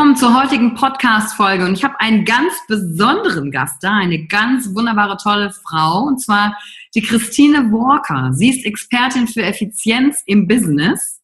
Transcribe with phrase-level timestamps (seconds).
[0.00, 1.66] Willkommen zur heutigen Podcast-Folge.
[1.66, 6.56] Und ich habe einen ganz besonderen Gast da, eine ganz wunderbare, tolle Frau, und zwar
[6.94, 8.32] die Christine Walker.
[8.32, 11.20] Sie ist Expertin für Effizienz im Business.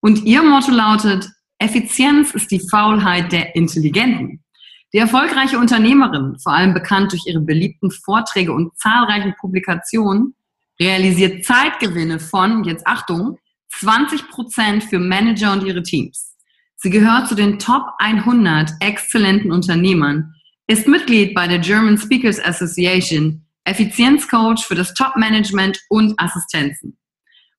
[0.00, 4.42] Und ihr Motto lautet, Effizienz ist die Faulheit der Intelligenten.
[4.94, 10.34] Die erfolgreiche Unternehmerin, vor allem bekannt durch ihre beliebten Vorträge und zahlreichen Publikationen,
[10.80, 13.36] realisiert Zeitgewinne von, jetzt Achtung,
[13.80, 16.33] 20 Prozent für Manager und ihre Teams.
[16.84, 20.34] Sie gehört zu den Top 100 exzellenten Unternehmern,
[20.66, 26.98] ist Mitglied bei der German Speakers Association, Effizienzcoach für das Top-Management und Assistenzen.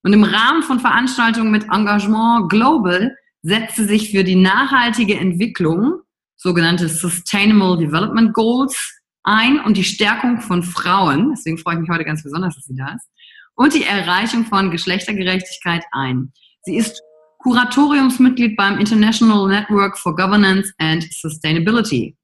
[0.04, 6.02] Und im Rahmen von Veranstaltungen mit Engagement Global setzt sie sich für die nachhaltige Entwicklung,
[6.36, 12.06] sogenannte Sustainable Development Goals, ein und die Stärkung von Frauen, deswegen freue ich mich heute
[12.06, 13.10] ganz besonders, dass sie da ist,
[13.56, 16.32] und die Erreichung von Geschlechtergerechtigkeit ein.
[16.62, 17.02] Sie ist
[17.46, 22.18] Kuratoriumsmitglied beim International Network for Governance and Sustainability.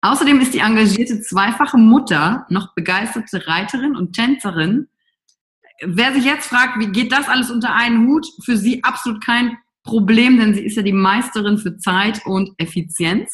[0.00, 4.88] Außerdem ist die engagierte zweifache Mutter noch begeisterte Reiterin und Tänzerin.
[5.82, 9.58] Wer sich jetzt fragt, wie geht das alles unter einen Hut, für sie absolut kein
[9.84, 13.30] Problem, denn sie ist ja die Meisterin für Zeit und Effizienz.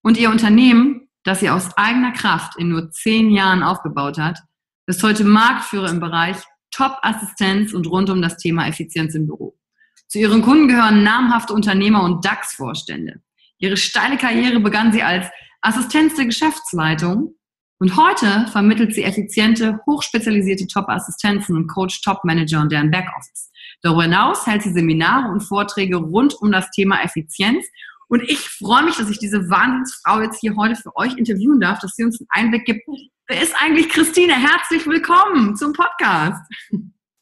[0.00, 4.38] Und ihr Unternehmen, das sie aus eigener Kraft in nur zehn Jahren aufgebaut hat,
[4.86, 6.38] ist heute Marktführer im Bereich
[6.70, 9.60] Top-Assistenz und rund um das Thema Effizienz im Büro.
[10.10, 13.22] Zu ihren Kunden gehören namhafte Unternehmer und DAX-Vorstände.
[13.58, 15.28] Ihre steile Karriere begann sie als
[15.60, 17.36] Assistenz der Geschäftsleitung
[17.78, 23.52] und heute vermittelt sie effiziente, hochspezialisierte Top-Assistenzen und coach Top-Manager und deren Backoffice.
[23.82, 27.64] Darüber hinaus hält sie Seminare und Vorträge rund um das Thema Effizienz.
[28.08, 31.78] Und ich freue mich, dass ich diese Wahnsinnsfrau jetzt hier heute für euch interviewen darf,
[31.78, 32.80] dass sie uns einen Einblick gibt.
[33.28, 34.32] Wer ist eigentlich Christine?
[34.32, 36.42] Herzlich willkommen zum Podcast.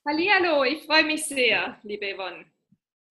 [0.08, 2.46] Hallo, ich freue mich sehr, liebe Yvonne.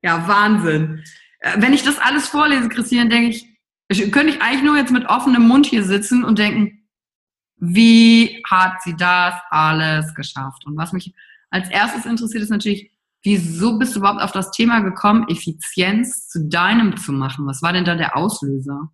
[0.02, 1.04] Ja, Wahnsinn.
[1.40, 3.48] Äh, wenn ich das alles vorlese, Christian, denke ich,
[3.90, 6.88] ich, könnte ich eigentlich nur jetzt mit offenem Mund hier sitzen und denken,
[7.58, 10.66] wie hat sie das alles geschafft?
[10.66, 11.14] Und was mich
[11.50, 12.92] als erstes interessiert, ist natürlich,
[13.24, 17.48] wieso bist du überhaupt auf das Thema gekommen, Effizienz zu deinem zu machen?
[17.48, 18.92] Was war denn da der Auslöser?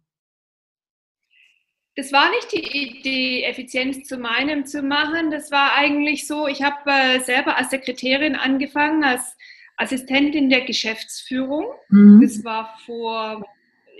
[1.96, 5.30] Das war nicht die Idee, Effizienz zu meinem zu machen.
[5.30, 9.38] Das war eigentlich so, ich habe äh, selber als Sekretärin angefangen, als
[9.78, 11.66] Assistentin der Geschäftsführung.
[11.90, 12.22] Mhm.
[12.22, 13.46] Das war vor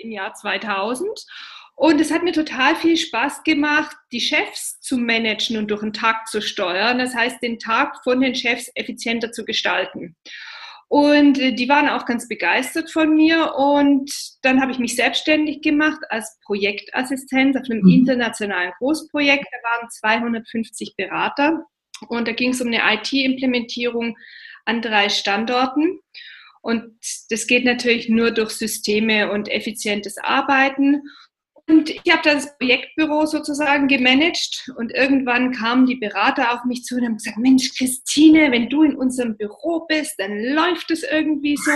[0.02, 1.08] im Jahr 2000.
[1.76, 5.94] Und es hat mir total viel Spaß gemacht, die Chefs zu managen und durch den
[5.94, 7.00] Tag zu steuern.
[7.00, 10.16] Das heißt, den Tag von den Chefs effizienter zu gestalten.
[10.88, 13.56] Und äh, die waren auch ganz begeistert von mir.
[13.56, 14.12] Und
[14.44, 17.90] dann habe ich mich selbstständig gemacht als Projektassistent auf einem mhm.
[17.90, 19.46] internationalen Großprojekt.
[19.52, 21.66] Da waren 250 Berater.
[22.10, 24.16] Und da ging es um eine IT-Implementierung
[24.66, 26.00] an drei Standorten.
[26.62, 26.96] Und
[27.30, 31.02] das geht natürlich nur durch Systeme und effizientes Arbeiten.
[31.68, 36.96] Und ich habe das Projektbüro sozusagen gemanagt und irgendwann kamen die Berater auf mich zu
[36.96, 41.56] und haben gesagt, Mensch, Christine, wenn du in unserem Büro bist, dann läuft es irgendwie
[41.56, 41.72] so.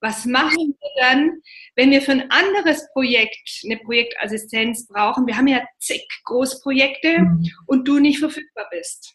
[0.00, 1.40] Was machen wir dann,
[1.76, 5.26] wenn wir für ein anderes Projekt eine Projektassistenz brauchen?
[5.26, 7.50] Wir haben ja zig Großprojekte mhm.
[7.66, 9.14] und du nicht verfügbar bist.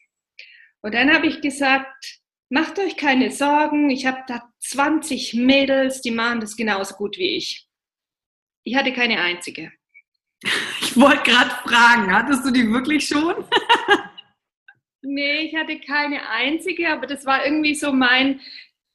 [0.81, 6.11] Und dann habe ich gesagt, macht euch keine Sorgen, ich habe da 20 Mädels, die
[6.11, 7.67] machen das genauso gut wie ich.
[8.63, 9.71] Ich hatte keine einzige.
[10.81, 13.35] Ich wollte gerade fragen, hattest du die wirklich schon?
[15.01, 18.41] nee, ich hatte keine einzige, aber das war irgendwie so mein,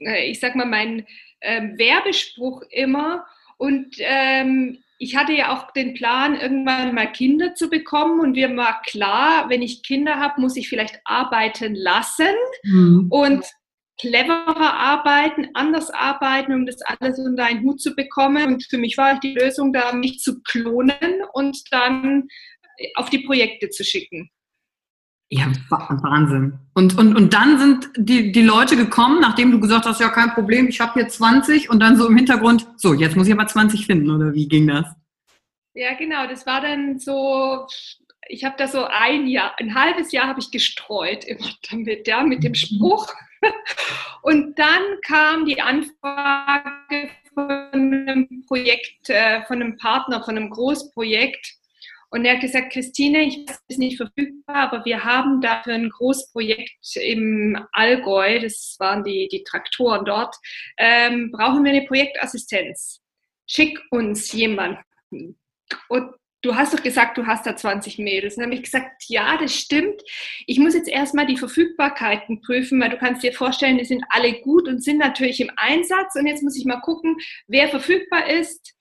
[0.00, 1.06] äh, ich sag mal, mein
[1.40, 3.25] ähm, Werbespruch immer.
[3.56, 8.20] Und ähm, ich hatte ja auch den Plan, irgendwann mal Kinder zu bekommen.
[8.20, 12.34] Und mir war klar, wenn ich Kinder habe, muss ich vielleicht arbeiten lassen.
[12.62, 13.08] Mhm.
[13.10, 13.44] Und
[14.00, 18.54] cleverer arbeiten, anders arbeiten, um das alles unter einen Hut zu bekommen.
[18.54, 22.28] Und für mich war die Lösung da, mich zu klonen und dann
[22.94, 24.31] auf die Projekte zu schicken.
[25.34, 26.58] Ja, Wahnsinn.
[26.75, 30.34] Und, und, und dann sind die, die Leute gekommen, nachdem du gesagt hast, ja, kein
[30.34, 33.46] Problem, ich habe hier 20 und dann so im Hintergrund, so, jetzt muss ich aber
[33.46, 34.84] 20 finden, oder wie ging das?
[35.73, 37.67] Ja, genau, das war dann so,
[38.29, 42.23] ich habe da so ein Jahr, ein halbes Jahr habe ich gestreut immer damit, ja,
[42.25, 43.08] mit dem Spruch,
[44.23, 51.55] und dann kam die Anfrage von einem Projekt, äh, von einem Partner, von einem Großprojekt.
[52.12, 55.88] Und er hat gesagt, Christine, ich weiß, ist nicht verfügbar, aber wir haben dafür ein
[55.88, 60.37] Großprojekt im Allgäu, das waren die, die Traktoren dort,
[60.76, 63.00] ähm, brauchen wir eine Projektassistenz.
[63.47, 65.38] Schick uns jemanden.
[65.88, 66.12] Und
[66.43, 68.37] du hast doch gesagt, du hast da 20 Mädels.
[68.37, 70.03] Und dann habe ich gesagt, ja, das stimmt.
[70.47, 74.35] Ich muss jetzt erstmal die Verfügbarkeiten prüfen, weil du kannst dir vorstellen, die sind alle
[74.43, 76.15] gut und sind natürlich im Einsatz.
[76.15, 77.17] Und jetzt muss ich mal gucken,
[77.47, 78.75] wer verfügbar ist.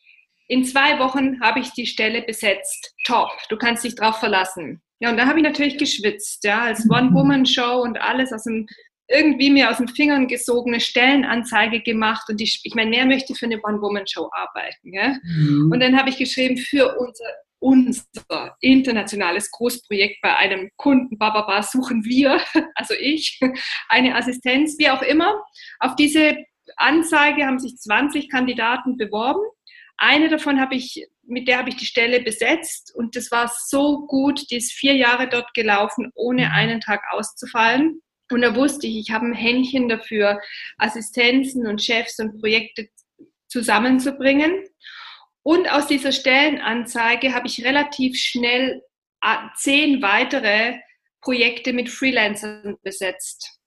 [0.52, 2.94] In zwei Wochen habe ich die Stelle besetzt.
[3.06, 4.82] Top, du kannst dich drauf verlassen.
[5.00, 8.68] Ja, und da habe ich natürlich geschwitzt, ja, als One-Woman-Show und alles aus dem
[9.08, 13.46] irgendwie mir aus den Fingern gesogene Stellenanzeige gemacht und ich, ich meine, wer möchte für
[13.46, 14.94] eine One-Woman-Show arbeiten?
[14.94, 15.16] Ja?
[15.24, 15.72] Mhm.
[15.72, 17.30] Und dann habe ich geschrieben, für unser
[17.64, 22.42] unser internationales Großprojekt bei einem Kunden, Bababa, suchen wir,
[22.76, 23.40] also ich,
[23.88, 25.42] eine Assistenz, wie auch immer.
[25.80, 26.36] Auf diese
[26.78, 29.42] Anzeige haben sich 20 Kandidaten beworben.
[30.04, 34.08] Eine davon habe ich, mit der habe ich die Stelle besetzt und das war so
[34.08, 36.52] gut, die ist vier Jahre dort gelaufen, ohne mhm.
[36.52, 38.02] einen Tag auszufallen.
[38.32, 40.42] Und da wusste ich, ich habe ein Händchen dafür,
[40.80, 42.90] Assistenzen und Chefs und Projekte
[43.48, 44.64] zusammenzubringen.
[45.44, 48.82] Und aus dieser Stellenanzeige habe ich relativ schnell
[49.22, 50.80] äh, zehn weitere
[51.22, 53.60] Projekte mit Freelancern besetzt.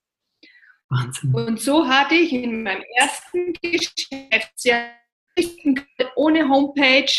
[0.88, 1.32] Wahnsinn.
[1.32, 5.03] Und so hatte ich in meinem ersten Geschäftsjahr
[6.16, 7.12] ohne Homepage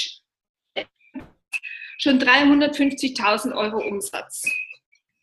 [1.98, 4.44] schon 350.000 Euro Umsatz.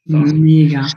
[0.05, 0.89] Mega.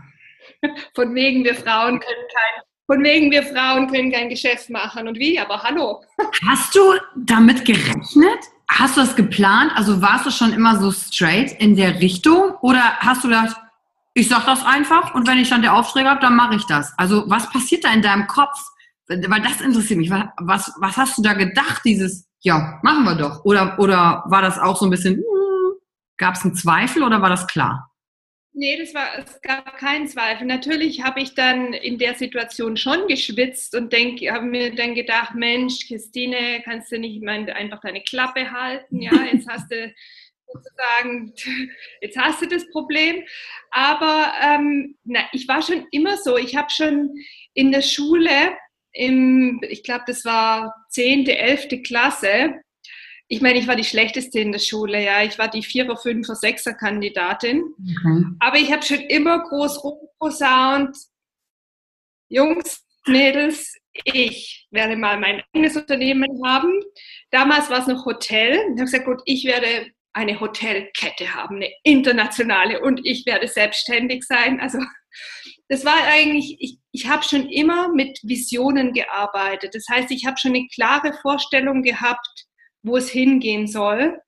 [0.96, 5.08] Von wegen, wir Frauen können kein von wegen, wir Frauen können kein Geschäft machen.
[5.08, 5.40] Und wie?
[5.40, 6.04] Aber hallo.
[6.48, 8.40] Hast du damit gerechnet?
[8.70, 9.72] Hast du das geplant?
[9.76, 12.56] Also warst du schon immer so straight in der Richtung?
[12.62, 13.56] Oder hast du gedacht,
[14.14, 16.94] ich sag das einfach und wenn ich dann der Aufträge habe, dann mache ich das?
[16.98, 18.60] Also was passiert da in deinem Kopf?
[19.08, 20.10] Weil das interessiert mich.
[20.10, 23.46] Was, was hast du da gedacht, dieses, ja, machen wir doch?
[23.46, 25.74] Oder, oder war das auch so ein bisschen, hm,
[26.18, 27.92] gab es einen Zweifel oder war das klar?
[28.58, 30.48] Nee, das war, es gab keinen Zweifel.
[30.48, 35.88] Natürlich habe ich dann in der Situation schon geschwitzt und habe mir dann gedacht, Mensch,
[35.88, 39.02] Christine, kannst du nicht mein, einfach deine Klappe halten?
[39.02, 39.94] Ja, jetzt hast du
[40.48, 41.34] sozusagen,
[42.00, 43.24] jetzt hast du das Problem.
[43.72, 46.38] Aber ähm, na, ich war schon immer so.
[46.38, 47.14] Ich habe schon
[47.54, 48.30] in der Schule,
[48.96, 51.84] im, ich glaube, das war 10., 11.
[51.84, 52.56] Klasse,
[53.28, 55.24] ich meine, ich war die schlechteste in der Schule, ja.
[55.24, 57.64] Ich war die Vierer, Fünfer, Sechser Kandidatin.
[57.64, 58.26] Okay.
[58.40, 60.96] Aber ich habe schon immer groß rumposaunt.
[62.30, 66.72] Jungs, Mädels, ich werde mal mein eigenes Unternehmen haben.
[67.32, 68.54] Damals war es noch Hotel.
[68.54, 74.24] Ich habe gesagt, gut, ich werde eine Hotelkette haben, eine internationale und ich werde selbstständig
[74.24, 74.60] sein.
[74.62, 74.80] Also
[75.68, 79.74] das war eigentlich, ich, ich habe schon immer mit Visionen gearbeitet.
[79.74, 82.46] Das heißt, ich habe schon eine klare Vorstellung gehabt,
[82.84, 84.20] wo es hingehen soll.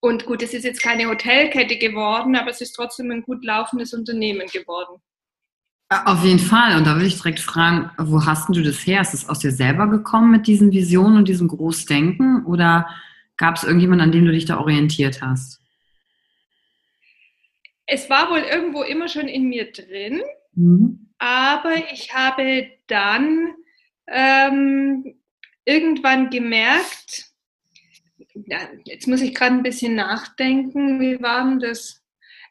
[0.00, 3.92] Und gut, es ist jetzt keine Hotelkette geworden, aber es ist trotzdem ein gut laufendes
[3.92, 5.00] Unternehmen geworden.
[6.06, 6.76] Auf jeden Fall.
[6.76, 9.02] Und da würde ich direkt fragen, wo hast du das her?
[9.02, 12.46] Ist es aus dir selber gekommen mit diesen Visionen und diesem Großdenken?
[12.46, 12.88] Oder
[13.36, 15.60] gab es irgendjemanden, an dem du dich da orientiert hast?
[17.86, 20.22] Es war wohl irgendwo immer schon in mir drin,
[20.54, 21.10] mhm.
[21.18, 23.54] aber ich habe dann
[24.06, 25.14] ähm,
[25.64, 27.26] irgendwann gemerkt,
[28.46, 32.02] ja, jetzt muss ich gerade ein bisschen nachdenken, wie war denn das?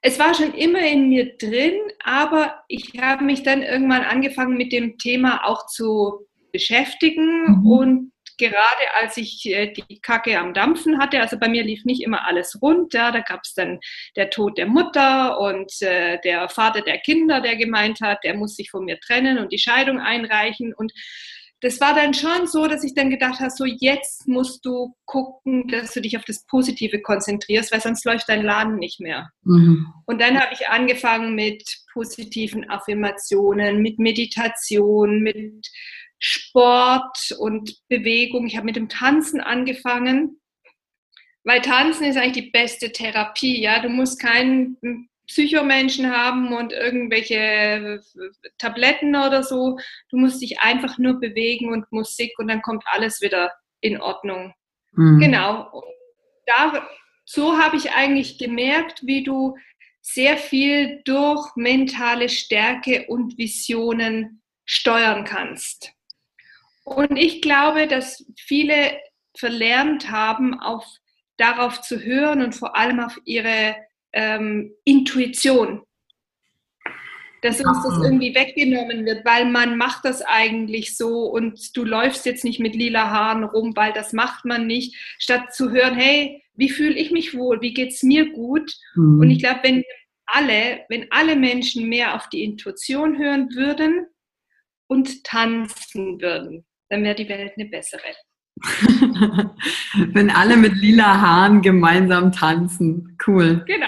[0.02, 4.72] es war schon immer in mir drin, aber ich habe mich dann irgendwann angefangen mit
[4.72, 7.68] dem Thema auch zu beschäftigen mhm.
[7.68, 8.12] und
[8.50, 12.26] gerade als ich äh, die Kacke am Dampfen hatte, also bei mir lief nicht immer
[12.26, 13.80] alles rund, ja, da gab es dann
[14.16, 18.56] der Tod der Mutter und äh, der Vater der Kinder, der gemeint hat, der muss
[18.56, 20.92] sich von mir trennen und die Scheidung einreichen und
[21.62, 25.68] das war dann schon so, dass ich dann gedacht habe, so jetzt musst du gucken,
[25.68, 29.30] dass du dich auf das Positive konzentrierst, weil sonst läuft dein Laden nicht mehr.
[29.44, 29.86] Mhm.
[30.08, 35.68] Und dann habe ich angefangen mit positiven Affirmationen, mit Meditation, mit
[36.22, 38.46] Sport und Bewegung.
[38.46, 40.40] Ich habe mit dem Tanzen angefangen,
[41.44, 43.60] weil Tanzen ist eigentlich die beste Therapie.
[43.60, 44.78] Ja, du musst keinen
[45.28, 48.00] Psychomenschen haben und irgendwelche äh,
[48.60, 49.78] Tabletten oder so.
[50.10, 54.54] Du musst dich einfach nur bewegen und Musik und dann kommt alles wieder in Ordnung.
[54.92, 55.20] Mhm.
[55.20, 55.84] Genau.
[56.46, 56.88] Da,
[57.26, 59.56] so habe ich eigentlich gemerkt, wie du
[60.02, 65.94] sehr viel durch mentale Stärke und Visionen steuern kannst.
[66.84, 69.00] Und ich glaube, dass viele
[69.38, 70.86] verlernt haben, auf,
[71.38, 73.76] darauf zu hören und vor allem auf ihre
[74.14, 75.84] ähm, Intuition.
[77.42, 82.28] Dass uns das irgendwie weggenommen wird, weil man macht das eigentlich so und du läufst
[82.28, 86.44] jetzt nicht mit lila Haaren rum, weil das macht man nicht, statt zu hören, hey,
[86.54, 88.72] wie fühle ich mich wohl, wie geht es mir gut?
[88.94, 89.22] Mhm.
[89.22, 89.84] Und ich glaube, wenn
[90.28, 94.06] alle, wenn alle Menschen mehr auf die Intuition hören würden
[94.86, 98.02] und tanzen würden, dann wäre die Welt eine bessere.
[100.14, 103.18] Wenn alle mit lila Haaren gemeinsam tanzen.
[103.26, 103.64] Cool.
[103.66, 103.88] Genau.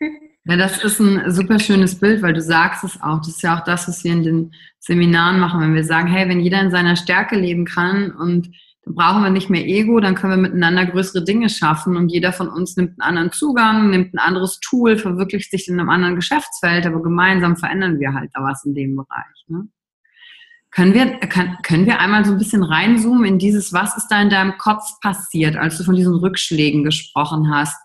[0.44, 3.18] Ja, das ist ein super schönes Bild, weil du sagst es auch.
[3.18, 6.28] Das ist ja auch das, was wir in den Seminaren machen, wenn wir sagen, hey,
[6.30, 8.50] wenn jeder in seiner Stärke leben kann und
[8.84, 12.32] dann brauchen wir nicht mehr Ego, dann können wir miteinander größere Dinge schaffen und jeder
[12.32, 16.16] von uns nimmt einen anderen Zugang, nimmt ein anderes Tool, verwirklicht sich in einem anderen
[16.16, 19.44] Geschäftsfeld, aber gemeinsam verändern wir halt da was in dem Bereich.
[19.46, 19.68] Ne?
[20.70, 24.22] Können wir, kann, können wir einmal so ein bisschen reinzoomen in dieses, was ist da
[24.22, 27.76] in deinem Kopf passiert, als du von diesen Rückschlägen gesprochen hast?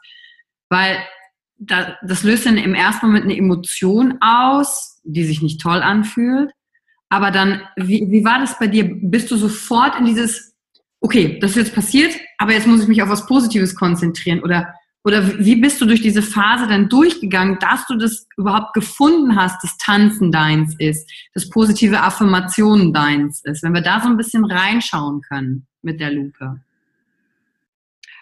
[0.69, 0.97] Weil
[1.57, 6.51] da, das löst dann im ersten Moment eine Emotion aus, die sich nicht toll anfühlt.
[7.09, 8.89] Aber dann, wie, wie war das bei dir?
[9.01, 10.55] Bist du sofort in dieses,
[11.01, 14.41] okay, das ist jetzt passiert, aber jetzt muss ich mich auf was Positives konzentrieren?
[14.43, 14.73] Oder
[15.05, 19.63] oder wie bist du durch diese Phase dann durchgegangen, dass du das überhaupt gefunden hast,
[19.63, 23.61] dass Tanzen deins ist, dass positive Affirmationen deins ist?
[23.61, 26.59] Wenn wir da so ein bisschen reinschauen können mit der Lupe.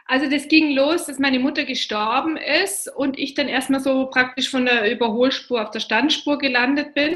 [0.08, 4.50] Also das ging los, dass meine Mutter gestorben ist und ich dann erstmal so praktisch
[4.50, 7.16] von der Überholspur auf der Standspur gelandet bin.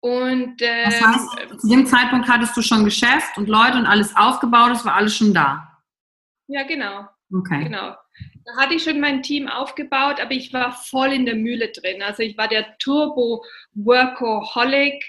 [0.00, 4.14] Und, äh, das heißt, zu dem Zeitpunkt hattest du schon Geschäft und Leute und alles
[4.14, 5.80] aufgebaut, es war alles schon da.
[6.46, 7.08] Ja, genau.
[7.32, 7.64] Okay.
[7.64, 7.94] Genau.
[8.44, 12.02] Da hatte ich schon mein Team aufgebaut, aber ich war voll in der Mühle drin.
[12.02, 15.04] Also ich war der Turbo-Workaholic.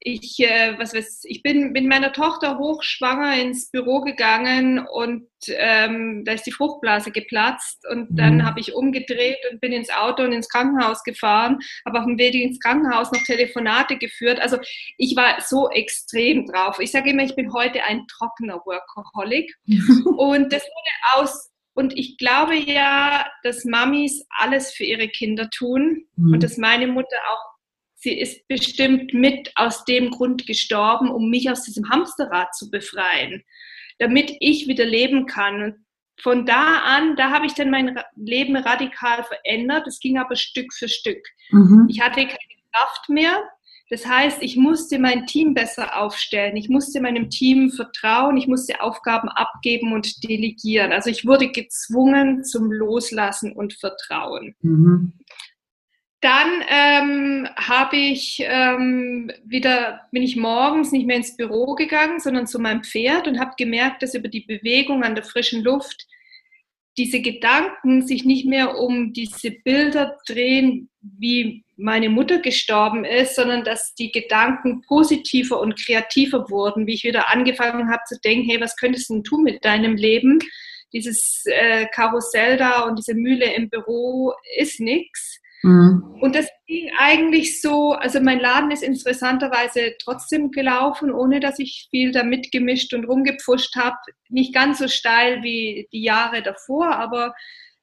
[0.00, 6.24] Ich, äh, was weiß, ich bin mit meiner Tochter hochschwanger ins Büro gegangen und ähm,
[6.24, 8.46] da ist die Fruchtblase geplatzt und dann mhm.
[8.46, 12.34] habe ich umgedreht und bin ins Auto und ins Krankenhaus gefahren, habe auf dem Weg
[12.34, 14.40] ins Krankenhaus noch Telefonate geführt.
[14.40, 14.58] Also
[14.98, 16.78] ich war so extrem drauf.
[16.78, 19.52] Ich sage immer, ich bin heute ein trockener Workaholic
[20.16, 26.08] und das wurde aus und ich glaube ja, dass Mamis alles für ihre Kinder tun
[26.16, 26.32] mhm.
[26.32, 27.44] und dass meine Mutter auch,
[27.94, 33.44] sie ist bestimmt mit aus dem Grund gestorben, um mich aus diesem Hamsterrad zu befreien,
[34.00, 35.62] damit ich wieder leben kann.
[35.62, 35.74] Und
[36.20, 39.86] von da an, da habe ich dann mein Leben radikal verändert.
[39.86, 41.24] Es ging aber Stück für Stück.
[41.50, 41.86] Mhm.
[41.88, 43.40] Ich hatte keine Kraft mehr.
[43.90, 46.56] Das heißt, ich musste mein Team besser aufstellen.
[46.56, 48.36] Ich musste meinem Team vertrauen.
[48.36, 50.92] Ich musste Aufgaben abgeben und delegieren.
[50.92, 54.54] Also ich wurde gezwungen zum Loslassen und Vertrauen.
[54.60, 55.14] Mhm.
[56.20, 62.48] Dann ähm, habe ich ähm, wieder, bin ich morgens nicht mehr ins Büro gegangen, sondern
[62.48, 66.06] zu meinem Pferd und habe gemerkt, dass über die Bewegung an der frischen Luft
[66.98, 73.64] diese Gedanken sich nicht mehr um diese Bilder drehen, wie meine Mutter gestorben ist, sondern
[73.64, 78.60] dass die Gedanken positiver und kreativer wurden, wie ich wieder angefangen habe zu denken, hey,
[78.60, 80.40] was könntest du tun mit deinem Leben?
[80.92, 85.40] dieses äh, Karussell da und diese Mühle im Büro ist nichts.
[85.62, 86.16] Mhm.
[86.20, 91.88] Und das ging eigentlich so, also mein Laden ist interessanterweise trotzdem gelaufen, ohne dass ich
[91.90, 93.96] viel da mitgemischt und rumgepfuscht habe.
[94.28, 97.34] Nicht ganz so steil wie die Jahre davor, aber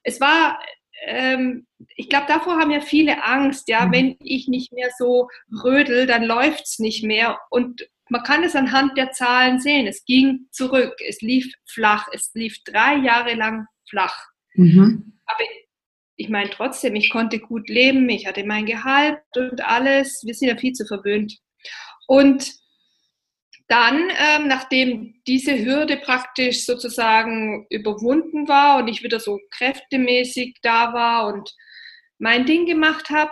[0.03, 0.59] es war,
[1.03, 3.91] ähm, ich glaube, davor haben ja viele Angst, ja, mhm.
[3.91, 5.27] wenn ich nicht mehr so
[5.63, 7.39] rödel, dann läuft es nicht mehr.
[7.49, 9.87] Und man kann es anhand der Zahlen sehen.
[9.87, 14.15] Es ging zurück, es lief flach, es lief drei Jahre lang flach.
[14.53, 15.19] Mhm.
[15.25, 15.43] Aber
[16.15, 20.23] ich meine trotzdem, ich konnte gut leben, ich hatte mein Gehalt und alles.
[20.25, 21.37] Wir sind ja viel zu verwöhnt.
[22.07, 22.51] Und
[23.67, 30.93] dann, ähm, nachdem diese Hürde praktisch sozusagen überwunden war und ich wieder so kräftemäßig da
[30.93, 31.53] war und
[32.19, 33.31] mein Ding gemacht habe,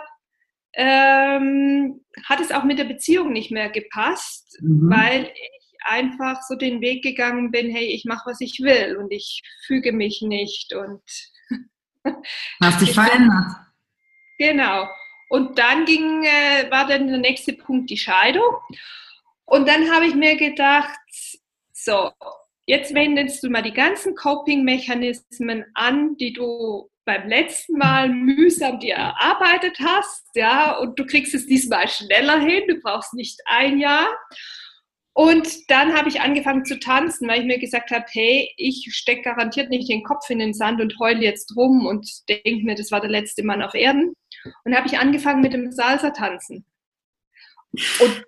[0.74, 4.90] ähm, hat es auch mit der Beziehung nicht mehr gepasst, mhm.
[4.90, 9.12] weil ich einfach so den Weg gegangen bin, hey, ich mache, was ich will und
[9.12, 11.02] ich füge mich nicht und
[12.62, 13.56] Hast dich verändert.
[14.38, 14.88] Genau.
[15.28, 18.54] Und dann ging, äh, war dann der nächste Punkt die Scheidung.
[19.46, 20.98] Und dann habe ich mir gedacht,
[21.72, 22.10] so,
[22.66, 28.94] jetzt wendest du mal die ganzen Coping-Mechanismen an, die du beim letzten Mal mühsam dir
[28.94, 34.08] erarbeitet hast, ja, und du kriegst es diesmal schneller hin, du brauchst nicht ein Jahr.
[35.16, 39.22] Und dann habe ich angefangen zu tanzen, weil ich mir gesagt habe, hey, ich stecke
[39.22, 42.90] garantiert nicht den Kopf in den Sand und heule jetzt rum und denke mir, das
[42.90, 44.14] war der letzte Mann auf Erden.
[44.64, 46.66] Und habe ich angefangen mit dem Salsa-Tanzen.
[47.72, 48.24] Und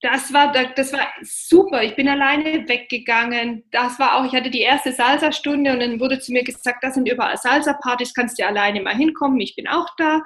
[0.00, 1.82] das war, das war super.
[1.82, 3.64] Ich bin alleine weggegangen.
[3.72, 6.94] Das war auch, ich hatte die erste Salsa-Stunde und dann wurde zu mir gesagt, das
[6.94, 10.22] sind überall Salsa-Partys, kannst du alleine mal hinkommen, ich bin auch da.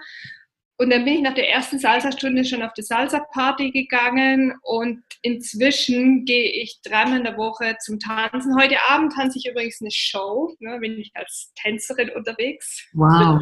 [0.78, 6.24] Und dann bin ich nach der ersten Salsa-Stunde schon auf die Salsa-Party gegangen und inzwischen
[6.24, 8.56] gehe ich dreimal in der Woche zum Tanzen.
[8.60, 12.88] Heute Abend tanze ich übrigens eine Show, ne, bin ich als Tänzerin unterwegs.
[12.94, 13.40] Wow.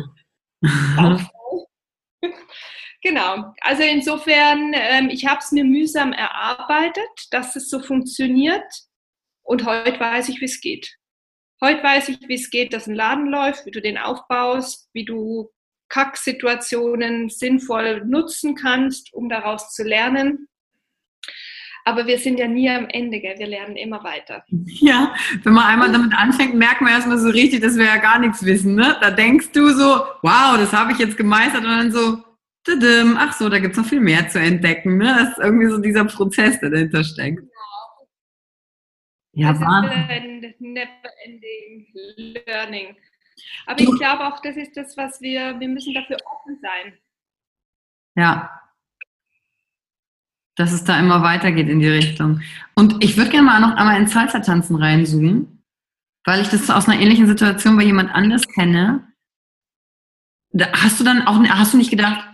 [3.03, 8.65] Genau, also insofern, ähm, ich habe es mir mühsam erarbeitet, dass es so funktioniert
[9.43, 10.97] und heute weiß ich, wie es geht.
[11.63, 15.05] Heute weiß ich, wie es geht, dass ein Laden läuft, wie du den aufbaust, wie
[15.05, 15.51] du
[15.91, 20.49] Kacksituationen sinnvoll nutzen kannst, um daraus zu lernen.
[21.85, 23.39] Aber wir sind ja nie am Ende, gell?
[23.39, 24.45] wir lernen immer weiter.
[24.83, 28.19] Ja, wenn man einmal damit anfängt, merkt man erstmal so richtig, dass wir ja gar
[28.19, 28.75] nichts wissen.
[28.75, 28.97] Ne?
[29.01, 32.23] Da denkst du so, wow, das habe ich jetzt gemeistert und dann so,
[32.69, 34.99] ach so, da gibt es noch viel mehr zu entdecken.
[34.99, 35.17] Ne?
[35.19, 37.43] Das ist irgendwie so dieser Prozess, der dahinter steckt.
[39.33, 40.43] Ja, das Wahnsinn.
[40.43, 41.87] ist ein never-ending
[42.47, 42.97] learning.
[43.67, 46.99] Aber ich glaube auch, das ist das, was wir, wir müssen dafür offen sein.
[48.17, 48.61] Ja.
[50.57, 52.43] Dass es da immer weitergeht in die Richtung.
[52.75, 55.65] Und ich würde gerne mal noch einmal in Salsa-Tanzen reinzoomen,
[56.25, 59.07] weil ich das aus einer ähnlichen Situation bei jemand anders kenne.
[60.53, 62.30] Da hast du dann auch, hast du nicht gedacht,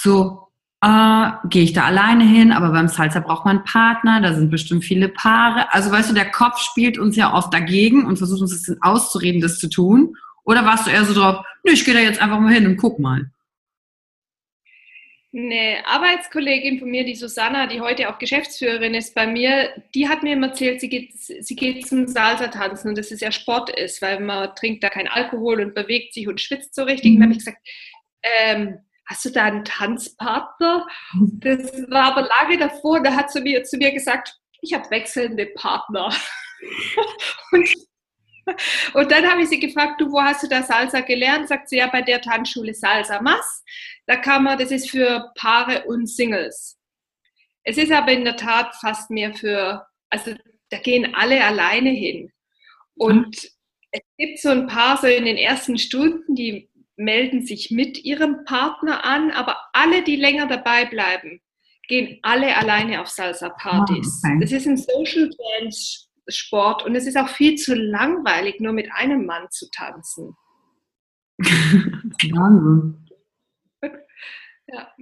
[0.00, 0.48] so,
[0.80, 4.50] äh, gehe ich da alleine hin, aber beim Salsa braucht man einen Partner, da sind
[4.50, 5.72] bestimmt viele Paare.
[5.74, 9.40] Also weißt du, der Kopf spielt uns ja oft dagegen und versucht uns das auszureden,
[9.40, 10.16] das zu tun.
[10.44, 12.76] Oder warst du eher so drauf, nö, ich gehe da jetzt einfach mal hin und
[12.76, 13.28] guck mal?
[15.34, 20.22] Eine Arbeitskollegin von mir, die Susanna, die heute auch Geschäftsführerin ist bei mir, die hat
[20.22, 24.00] mir immer erzählt, sie geht, sie geht zum Salsa-Tanzen und dass es ja Sport ist,
[24.00, 27.12] weil man trinkt da kein Alkohol und bewegt sich und schwitzt so richtig.
[27.12, 27.58] Und dann habe ich gesagt,
[28.22, 28.78] ähm,
[29.08, 30.86] hast du da einen Tanzpartner?
[31.40, 35.46] Das war aber lange davor, da hat sie mir, zu mir gesagt, ich habe wechselnde
[35.56, 36.14] Partner.
[37.52, 37.68] und
[38.94, 41.48] und dann habe ich sie gefragt, du, wo hast du da Salsa gelernt?
[41.48, 43.62] Sagt sie, ja, bei der Tanzschule Salsa Mas.
[44.06, 46.78] Da kann man, das ist für Paare und Singles.
[47.64, 50.34] Es ist aber in der Tat fast mehr für, also
[50.70, 52.32] da gehen alle alleine hin.
[52.94, 53.50] Und mhm.
[53.90, 56.67] es gibt so ein paar, so in den ersten Stunden, die
[56.98, 61.40] melden sich mit ihrem Partner an, aber alle, die länger dabei bleiben,
[61.86, 64.22] gehen alle alleine auf Salsa-Partys.
[64.24, 64.38] Oh, okay.
[64.40, 65.30] Das ist ein Social
[65.60, 70.36] Dance Sport und es ist auch viel zu langweilig, nur mit einem Mann zu tanzen.
[71.38, 73.06] Wahnsinn.
[74.66, 74.92] ja.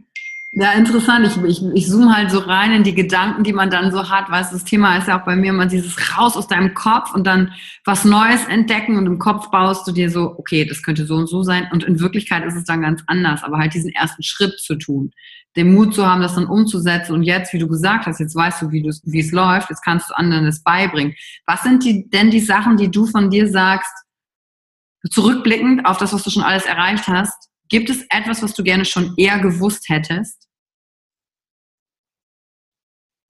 [0.59, 1.27] Ja, interessant.
[1.27, 4.31] Ich, ich, ich zoome halt so rein in die Gedanken, die man dann so hat.
[4.31, 7.27] Weißt das Thema ist ja auch bei mir immer dieses raus aus deinem Kopf und
[7.27, 7.53] dann
[7.85, 11.27] was Neues entdecken und im Kopf baust du dir so, okay, das könnte so und
[11.27, 11.69] so sein.
[11.73, 13.43] Und in Wirklichkeit ist es dann ganz anders.
[13.43, 15.11] Aber halt diesen ersten Schritt zu tun,
[15.57, 17.13] den Mut zu haben, das dann umzusetzen.
[17.13, 19.85] Und jetzt, wie du gesagt hast, jetzt weißt du, wie, du, wie es läuft, jetzt
[19.85, 21.15] kannst du anderen das beibringen.
[21.45, 23.93] Was sind die, denn die Sachen, die du von dir sagst,
[25.11, 27.51] zurückblickend auf das, was du schon alles erreicht hast?
[27.69, 30.46] Gibt es etwas, was du gerne schon eher gewusst hättest?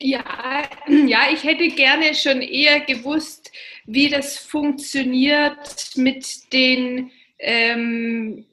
[0.01, 3.53] Ja, ja, ich hätte gerne schon eher gewusst,
[3.87, 8.47] wie das funktioniert mit den, ähm,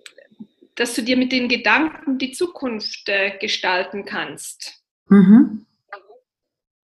[0.75, 4.83] dass du dir mit den Gedanken die Zukunft äh, gestalten kannst.
[5.07, 5.65] Mhm.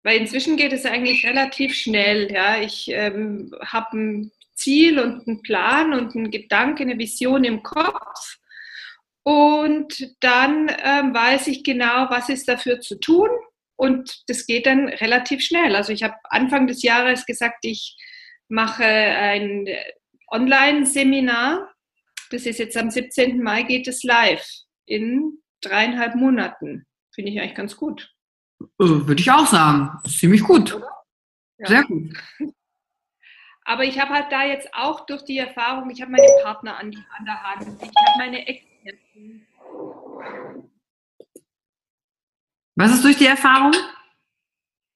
[0.03, 2.31] Weil inzwischen geht es eigentlich relativ schnell.
[2.31, 7.63] Ja, ich ähm, habe ein Ziel und einen Plan und einen Gedanke, eine Vision im
[7.63, 8.39] Kopf.
[9.23, 13.29] Und dann ähm, weiß ich genau, was ist dafür zu tun
[13.79, 15.73] und das geht dann relativ schnell.
[15.73, 17.95] Also ich habe Anfang des Jahres gesagt, ich
[18.49, 19.69] mache ein
[20.29, 21.73] Online-Seminar.
[22.29, 23.41] Das ist jetzt am 17.
[23.41, 24.45] Mai geht es live
[24.85, 26.85] in dreieinhalb Monaten.
[27.15, 28.13] Finde ich eigentlich ganz gut.
[28.59, 29.97] Äh, würde ich auch sagen.
[30.05, 30.77] Ziemlich gut.
[31.57, 31.67] Ja.
[31.67, 32.17] Sehr gut.
[33.63, 36.91] Aber ich habe halt da jetzt auch durch die Erfahrung, ich habe meine Partner an,
[36.91, 39.47] die, an der Hand, ich habe meine Experten,
[42.79, 43.73] was ist durch die Erfahrung?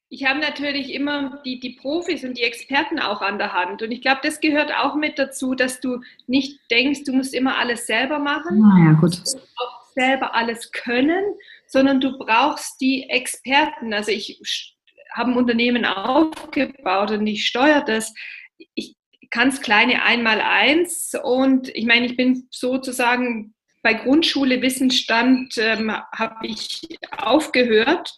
[0.10, 3.82] Ich habe natürlich immer die, die Profis und die Experten auch an der Hand.
[3.82, 7.58] Und ich glaube, das gehört auch mit dazu, dass du nicht denkst, du musst immer
[7.58, 8.64] alles selber machen.
[8.64, 9.18] Ah, ja, gut.
[9.58, 11.24] Auch selber alles können,
[11.68, 13.94] sondern du brauchst die Experten.
[13.94, 14.78] Also ich
[15.14, 18.14] habe ein Unternehmen aufgebaut und ich steuere das.
[18.76, 18.96] Ich
[19.30, 25.92] kann es kleine einmal eins und ich meine, ich bin sozusagen bei Grundschule Wissensstand ähm,
[25.92, 26.82] habe ich
[27.18, 28.16] aufgehört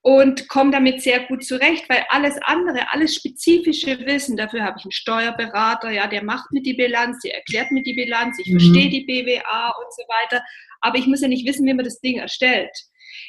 [0.00, 4.84] und komme damit sehr gut zurecht, weil alles andere, alles spezifische Wissen, dafür habe ich
[4.84, 8.58] einen Steuerberater, ja, der macht mir die Bilanz, der erklärt mir die Bilanz, ich mhm.
[8.58, 10.42] verstehe die BWA und so weiter,
[10.80, 12.72] aber ich muss ja nicht wissen, wie man das Ding erstellt.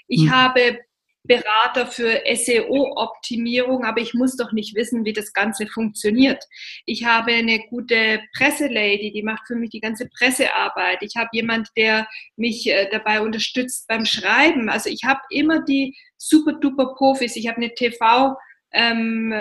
[0.08, 0.32] Ich mhm.
[0.32, 0.80] habe
[1.26, 6.44] Berater für SEO-Optimierung, aber ich muss doch nicht wissen, wie das Ganze funktioniert.
[6.86, 11.02] Ich habe eine gute Presselady, die macht für mich die ganze Pressearbeit.
[11.02, 14.70] Ich habe jemand, der mich äh, dabei unterstützt beim Schreiben.
[14.70, 17.38] Also ich habe immer die super duper Profis.
[17.38, 18.36] Ich habe eine TV
[18.74, 19.34] ähm,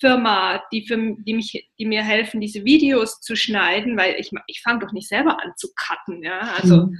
[0.00, 4.62] Firma, die, für, die, mich, die mir helfen, diese Videos zu schneiden, weil ich, ich
[4.62, 6.22] fange doch nicht selber an zu cutten.
[6.24, 6.40] Ja?
[6.60, 6.98] Also mhm.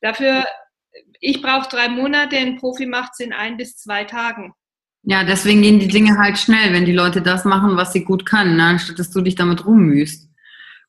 [0.00, 0.44] dafür
[1.20, 4.52] ich brauche drei Monate, ein Profi macht es in ein bis zwei Tagen.
[5.04, 8.24] Ja, deswegen gehen die Dinge halt schnell, wenn die Leute das machen, was sie gut
[8.24, 8.64] können, ne?
[8.64, 10.28] anstatt dass du dich damit rummühst.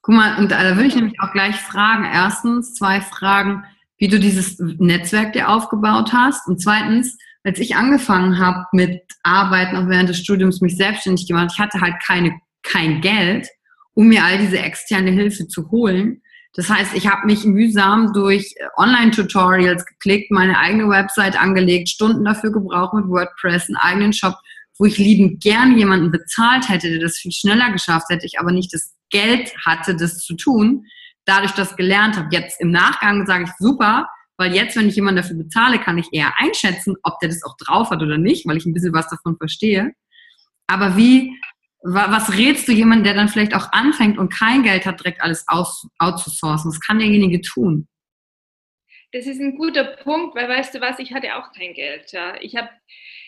[0.01, 2.03] Guck mal, und da würde ich nämlich auch gleich fragen.
[2.03, 3.63] Erstens, zwei Fragen,
[3.97, 6.47] wie du dieses Netzwerk dir aufgebaut hast.
[6.47, 11.51] Und zweitens, als ich angefangen habe mit Arbeiten, auch während des Studiums, mich selbstständig gemacht,
[11.53, 13.47] ich hatte halt keine, kein Geld,
[13.93, 16.21] um mir all diese externe Hilfe zu holen.
[16.55, 22.51] Das heißt, ich habe mich mühsam durch Online-Tutorials geklickt, meine eigene Website angelegt, Stunden dafür
[22.51, 24.35] gebraucht mit WordPress, einen eigenen Shop,
[24.77, 28.51] wo ich liebend gern jemanden bezahlt hätte, der das viel schneller geschafft hätte, ich aber
[28.51, 30.85] nicht das Geld hatte, das zu tun.
[31.25, 32.27] Dadurch das gelernt habe.
[32.31, 36.07] Jetzt im Nachgang sage ich super, weil jetzt, wenn ich jemanden dafür bezahle, kann ich
[36.11, 39.07] eher einschätzen, ob der das auch drauf hat oder nicht, weil ich ein bisschen was
[39.07, 39.93] davon verstehe.
[40.67, 41.39] Aber wie
[41.83, 45.45] was rätst du jemandem, der dann vielleicht auch anfängt und kein Geld hat, direkt alles
[45.47, 46.71] aus, outzusourcen?
[46.71, 47.87] Was kann derjenige tun?
[49.11, 52.11] Das ist ein guter Punkt, weil weißt du was, ich hatte auch kein Geld.
[52.13, 52.35] Ja.
[52.41, 52.69] Ich habe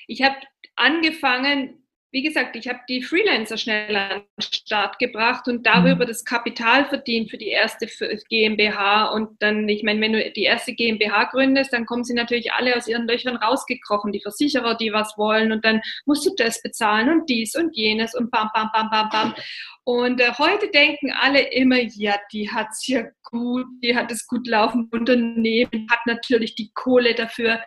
[0.08, 0.36] ich hab
[0.76, 1.85] angefangen,
[2.16, 6.08] wie gesagt, ich habe die Freelancer schnell an den Start gebracht und darüber mhm.
[6.08, 7.88] das Kapital verdient für die erste
[8.30, 9.08] GmbH.
[9.08, 12.78] Und dann, ich meine, wenn du die erste GmbH gründest, dann kommen sie natürlich alle
[12.78, 15.52] aus ihren Löchern rausgekrochen, die Versicherer, die was wollen.
[15.52, 19.10] Und dann musst du das bezahlen und dies und jenes und bam, bam, bam, bam,
[19.10, 19.36] bam.
[19.84, 24.26] Und äh, heute denken alle immer, ja, die hat es hier gut, die hat es
[24.26, 27.60] gut laufend Unternehmen, hat natürlich die Kohle dafür.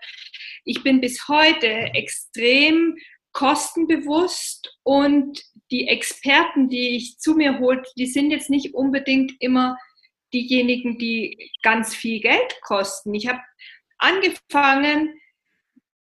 [0.65, 2.97] Ich bin bis heute extrem
[3.39, 9.77] kostenbewusst und die Experten, die ich zu mir hole, die sind jetzt nicht unbedingt immer
[10.35, 13.15] diejenigen, die ganz viel Geld kosten.
[13.15, 13.39] Ich habe
[13.99, 15.15] angefangen,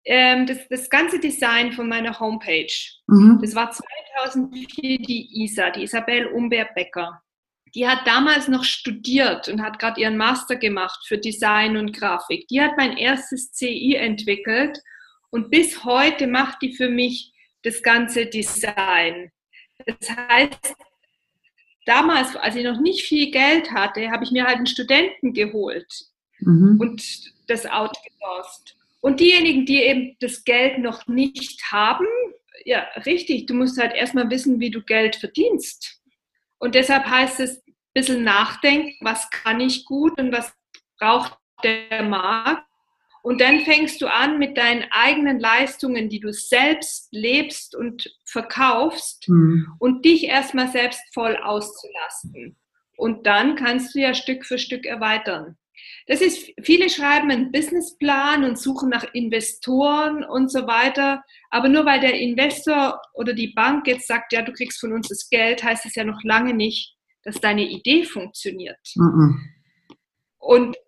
[0.04, 2.74] ähm, das, das ganze Design von meiner Homepage,
[3.06, 3.38] mhm.
[3.40, 7.22] das war 2004 die Isa, die Isabel Umbeer-Becker.
[7.72, 12.48] Die hat damals noch studiert und hat gerade ihren Master gemacht für Design und Grafik.
[12.48, 14.80] Die hat mein erstes CI entwickelt
[15.30, 19.30] und bis heute macht die für mich das ganze Design.
[19.86, 20.74] Das heißt,
[21.86, 25.92] damals, als ich noch nicht viel Geld hatte, habe ich mir halt einen Studenten geholt
[26.40, 26.78] mhm.
[26.80, 28.76] und das outgesourced.
[29.00, 32.06] Und diejenigen, die eben das Geld noch nicht haben,
[32.64, 36.02] ja, richtig, du musst halt erstmal wissen, wie du Geld verdienst.
[36.58, 40.52] Und deshalb heißt es ein bisschen nachdenken, was kann ich gut und was
[40.98, 42.67] braucht der Markt
[43.28, 49.28] und dann fängst du an mit deinen eigenen Leistungen, die du selbst lebst und verkaufst
[49.28, 49.66] mhm.
[49.78, 52.56] und dich erstmal selbst voll auszulasten.
[52.96, 55.58] Und dann kannst du ja Stück für Stück erweitern.
[56.06, 61.22] Das ist, viele schreiben einen Businessplan und suchen nach Investoren und so weiter.
[61.50, 65.08] Aber nur weil der Investor oder die Bank jetzt sagt, ja, du kriegst von uns
[65.08, 68.80] das Geld, heißt es ja noch lange nicht, dass deine Idee funktioniert.
[68.96, 69.50] Mhm.
[70.38, 70.78] Und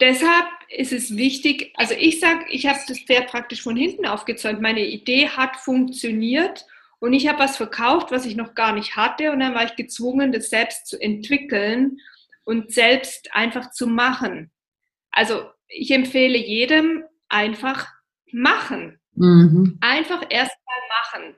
[0.00, 4.60] deshalb ist es wichtig, also ich sage, ich habe das Pferd praktisch von hinten aufgezäumt.
[4.60, 6.64] Meine Idee hat funktioniert
[6.98, 9.76] und ich habe was verkauft, was ich noch gar nicht hatte und dann war ich
[9.76, 11.98] gezwungen, das selbst zu entwickeln
[12.44, 14.50] und selbst einfach zu machen.
[15.10, 17.88] Also ich empfehle jedem einfach
[18.32, 19.00] machen.
[19.14, 19.78] Mhm.
[19.80, 21.36] Einfach erst mal machen.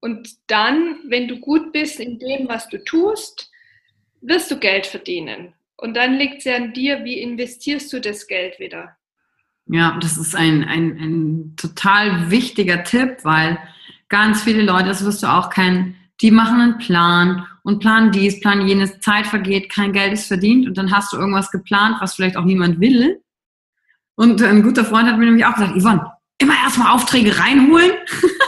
[0.00, 3.50] Und dann, wenn du gut bist in dem, was du tust,
[4.20, 5.54] wirst du Geld verdienen.
[5.76, 8.96] Und dann liegt es ja an dir, wie investierst du das Geld wieder?
[9.66, 13.58] Ja, das ist ein, ein, ein total wichtiger Tipp, weil
[14.08, 18.40] ganz viele Leute, das wirst du auch kennen, die machen einen Plan und planen dies,
[18.40, 22.14] planen jenes, Zeit vergeht, kein Geld ist verdient und dann hast du irgendwas geplant, was
[22.14, 23.20] vielleicht auch niemand will.
[24.16, 27.92] Und ein guter Freund hat mir nämlich auch gesagt, Yvonne, immer erstmal Aufträge reinholen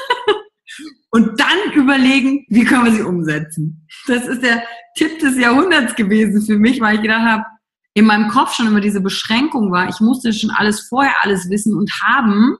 [1.16, 3.88] und dann überlegen, wie können wir sie umsetzen.
[4.06, 4.62] Das ist der
[4.98, 7.44] Tipp des Jahrhunderts gewesen für mich, weil ich gedacht habe,
[7.94, 11.74] in meinem Kopf schon immer diese Beschränkung war, ich musste schon alles vorher alles wissen
[11.74, 12.58] und haben.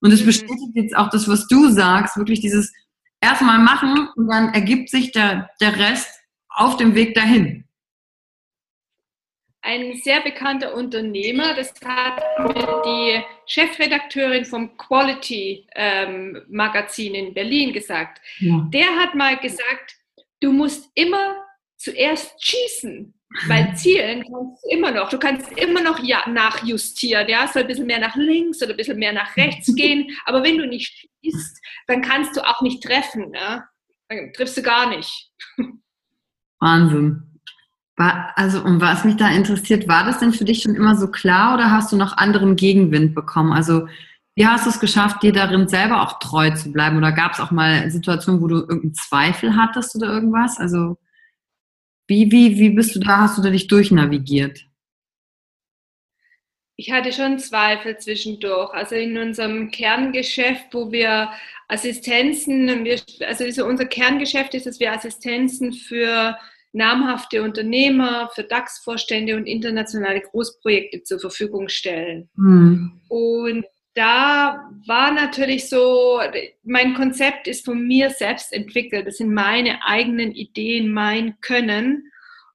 [0.00, 0.26] Und es mhm.
[0.26, 2.72] bestätigt jetzt auch das, was du sagst, wirklich dieses,
[3.20, 6.08] erstmal machen und dann ergibt sich der, der Rest
[6.48, 7.67] auf dem Weg dahin.
[9.60, 17.72] Ein sehr bekannter Unternehmer, das hat mir die Chefredakteurin vom Quality ähm, Magazin in Berlin
[17.72, 18.20] gesagt.
[18.38, 18.68] Ja.
[18.72, 19.96] Der hat mal gesagt,
[20.40, 21.44] du musst immer
[21.76, 23.14] zuerst schießen,
[23.46, 25.08] weil zielen kannst du immer noch.
[25.08, 27.28] Du kannst immer noch ja, nachjustieren.
[27.28, 30.16] Ja, soll ein bisschen mehr nach links oder ein bisschen mehr nach rechts gehen.
[30.24, 33.32] Aber wenn du nicht schießt, dann kannst du auch nicht treffen.
[33.34, 33.68] Ja?
[34.08, 35.30] Dann triffst du gar nicht.
[36.60, 37.27] Wahnsinn.
[37.98, 41.08] War, also, und was mich da interessiert, war das denn für dich schon immer so
[41.08, 43.52] klar oder hast du noch anderen Gegenwind bekommen?
[43.52, 43.88] Also,
[44.36, 46.96] wie hast du es geschafft, dir darin selber auch treu zu bleiben?
[46.96, 50.58] Oder gab es auch mal Situationen, wo du irgendeinen Zweifel hattest oder irgendwas?
[50.58, 50.96] Also,
[52.06, 54.64] wie, wie, wie bist du da, hast du da dich durchnavigiert?
[56.76, 58.72] Ich hatte schon Zweifel zwischendurch.
[58.72, 61.30] Also in unserem Kerngeschäft, wo wir
[61.66, 66.38] Assistenzen, wir, also unser Kerngeschäft ist, dass wir Assistenzen für
[66.72, 72.28] namhafte Unternehmer, für DAX-Vorstände und internationale Großprojekte zur Verfügung stellen.
[72.36, 73.00] Mhm.
[73.08, 76.20] Und da war natürlich so,
[76.62, 79.06] mein Konzept ist von mir selbst entwickelt.
[79.06, 82.12] Das sind meine eigenen Ideen, mein Können.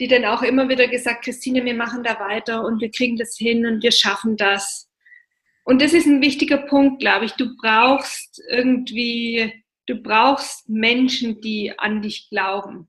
[0.00, 3.36] die dann auch immer wieder gesagt, Christine, wir machen da weiter und wir kriegen das
[3.36, 4.88] hin und wir schaffen das.
[5.64, 7.32] Und das ist ein wichtiger Punkt, glaube ich.
[7.32, 12.88] Du brauchst irgendwie, du brauchst Menschen, die an dich glauben.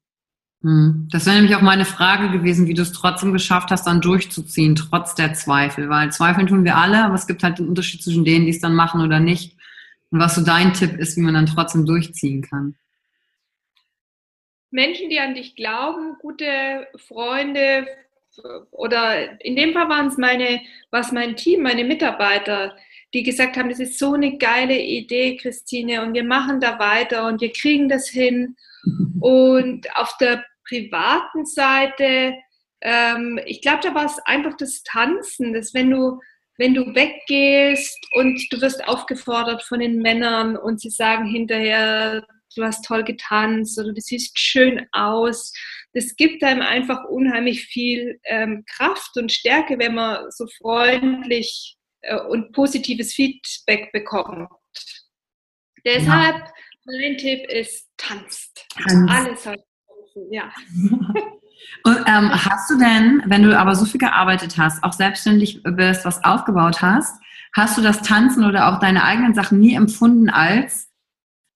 [0.61, 1.07] Hm.
[1.11, 4.75] Das wäre nämlich auch meine Frage gewesen, wie du es trotzdem geschafft hast, dann durchzuziehen,
[4.75, 5.89] trotz der Zweifel.
[5.89, 8.61] Weil Zweifeln tun wir alle, aber es gibt halt den Unterschied zwischen denen, die es
[8.61, 9.55] dann machen oder nicht.
[10.09, 12.75] Und was so dein Tipp ist, wie man dann trotzdem durchziehen kann.
[14.75, 17.87] Menschen, die an dich glauben, gute Freunde
[18.71, 20.61] oder in dem Fall waren es meine,
[20.91, 22.75] was mein Team, meine Mitarbeiter,
[23.13, 27.25] die gesagt haben, das ist so eine geile Idee, Christine, und wir machen da weiter
[27.27, 28.55] und wir kriegen das hin.
[29.19, 32.35] Und auf der privaten Seite,
[32.81, 36.19] ähm, ich glaube, da war es einfach das Tanzen, dass wenn du
[36.57, 42.63] wenn du weggehst und du wirst aufgefordert von den Männern und sie sagen hinterher, du
[42.63, 45.53] hast toll getanzt oder du siehst schön aus.
[45.93, 52.19] Das gibt einem einfach unheimlich viel ähm, Kraft und Stärke, wenn man so freundlich äh,
[52.19, 54.49] und positives Feedback bekommt.
[55.85, 56.51] Deshalb, ja.
[56.85, 58.65] mein Tipp ist, tanzt.
[58.75, 59.11] tanzt.
[59.11, 59.59] Alles hat
[60.31, 60.49] ja.
[61.83, 66.05] Und, ähm, hast du denn, wenn du aber so viel gearbeitet hast, auch selbstständig bist,
[66.05, 67.21] was aufgebaut hast,
[67.55, 70.91] hast du das Tanzen oder auch deine eigenen Sachen nie empfunden als,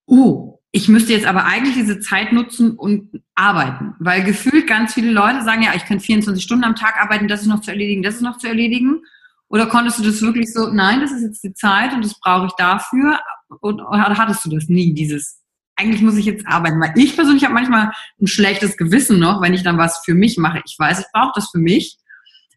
[0.06, 3.96] oh, ich müsste jetzt aber eigentlich diese Zeit nutzen und arbeiten?
[4.00, 7.42] Weil gefühlt ganz viele Leute sagen, ja, ich kann 24 Stunden am Tag arbeiten, das
[7.42, 9.02] ist noch zu erledigen, das ist noch zu erledigen.
[9.48, 12.46] Oder konntest du das wirklich so, nein, das ist jetzt die Zeit und das brauche
[12.46, 13.20] ich dafür?
[13.62, 15.42] Oder hattest du das nie, dieses,
[15.76, 16.80] eigentlich muss ich jetzt arbeiten?
[16.80, 20.38] Weil ich persönlich habe manchmal ein schlechtes Gewissen noch, wenn ich dann was für mich
[20.38, 20.62] mache.
[20.66, 21.98] Ich weiß, ich brauche das für mich,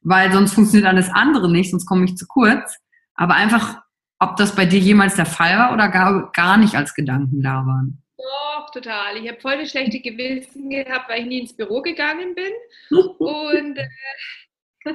[0.02, 2.76] weil sonst funktioniert alles andere nicht, sonst komme ich zu kurz.
[3.14, 3.80] Aber einfach,
[4.18, 7.64] ob das bei dir jemals der Fall war oder gar, gar nicht als Gedanken da
[7.64, 8.01] waren.
[8.22, 9.16] Doch, total.
[9.16, 12.52] Ich habe voll das schlechte Gewissen gehabt, weil ich nie ins Büro gegangen bin.
[13.18, 13.88] Und, äh,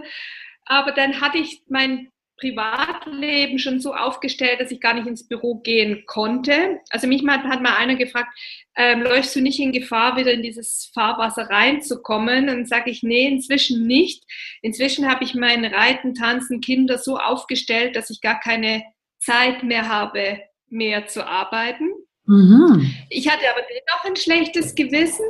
[0.66, 2.10] aber dann hatte ich mein
[2.40, 6.80] Privatleben schon so aufgestellt, dass ich gar nicht ins Büro gehen konnte.
[6.90, 8.30] Also mich hat, hat mal einer gefragt,
[8.76, 12.50] ähm, läufst du nicht in Gefahr, wieder in dieses Fahrwasser reinzukommen?
[12.50, 14.24] Und sage ich, nee, inzwischen nicht.
[14.62, 18.84] Inzwischen habe ich mein Reiten, Tanzen, Kinder so aufgestellt, dass ich gar keine
[19.20, 21.90] Zeit mehr habe, mehr zu arbeiten.
[22.28, 22.94] Mhm.
[23.10, 25.26] Ich hatte aber dennoch ein schlechtes Gewissen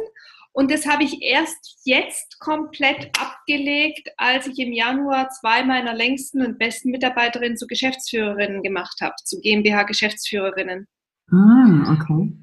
[0.57, 6.41] und das habe ich erst jetzt komplett abgelegt, als ich im Januar zwei meiner längsten
[6.41, 10.87] und besten Mitarbeiterinnen zu Geschäftsführerinnen gemacht habe, zu GmbH-Geschäftsführerinnen.
[11.31, 12.33] Ah, okay.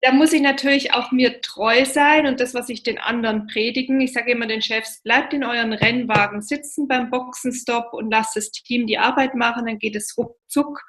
[0.00, 4.00] Da muss ich natürlich auch mir treu sein und das, was ich den anderen predigen.
[4.00, 8.50] Ich sage immer den Chefs, bleibt in euren Rennwagen sitzen beim Boxenstopp und lasst das
[8.50, 10.82] Team die Arbeit machen, dann geht es ruckzuck.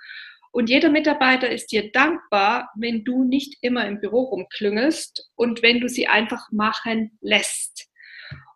[0.54, 5.80] Und jeder Mitarbeiter ist dir dankbar, wenn du nicht immer im Büro rumklüngelst und wenn
[5.80, 7.88] du sie einfach machen lässt.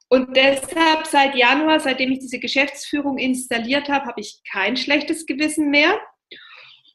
[0.07, 5.71] Und deshalb seit Januar, seitdem ich diese Geschäftsführung installiert habe, habe ich kein schlechtes Gewissen
[5.71, 5.99] mehr.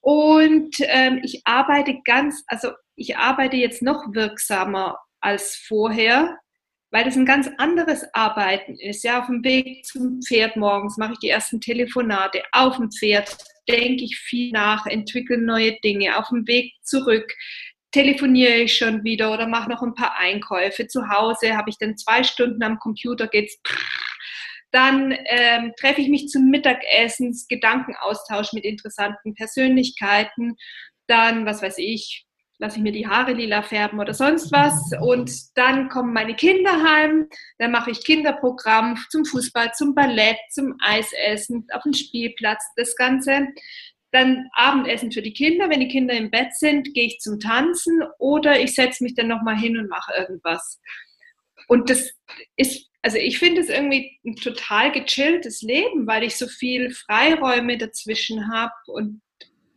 [0.03, 6.39] Und ähm, ich arbeite ganz, also ich arbeite jetzt noch wirksamer als vorher,
[6.93, 9.03] weil das ein ganz anderes Arbeiten ist.
[9.03, 13.37] Ja, auf dem Weg zum Pferd morgens mache ich die ersten Telefonate, auf dem Pferd
[13.69, 17.33] denke ich viel nach, entwickle neue Dinge, auf dem Weg zurück
[17.93, 20.89] telefoniere ich schon wieder oder mache noch ein paar Einkäufe.
[20.89, 23.59] Zu Hause habe ich dann zwei Stunden am Computer, geht's.
[24.73, 30.57] Dann ähm, treffe ich mich zum Mittagessen, Gedankenaustausch mit interessanten Persönlichkeiten.
[31.07, 32.25] Dann, was weiß ich,
[32.63, 34.93] lasse ich mir die Haare lila färben oder sonst was.
[35.01, 40.77] Und dann kommen meine Kinder heim, dann mache ich Kinderprogramm zum Fußball, zum Ballett, zum
[40.81, 43.49] Eisessen, auf dem Spielplatz, das Ganze.
[44.13, 45.69] Dann Abendessen für die Kinder.
[45.71, 49.29] Wenn die Kinder im Bett sind, gehe ich zum Tanzen oder ich setze mich dann
[49.29, 50.81] nochmal hin und mache irgendwas.
[51.67, 52.13] Und das
[52.57, 57.77] ist, also ich finde es irgendwie ein total gechilltes Leben, weil ich so viel Freiräume
[57.77, 59.21] dazwischen habe und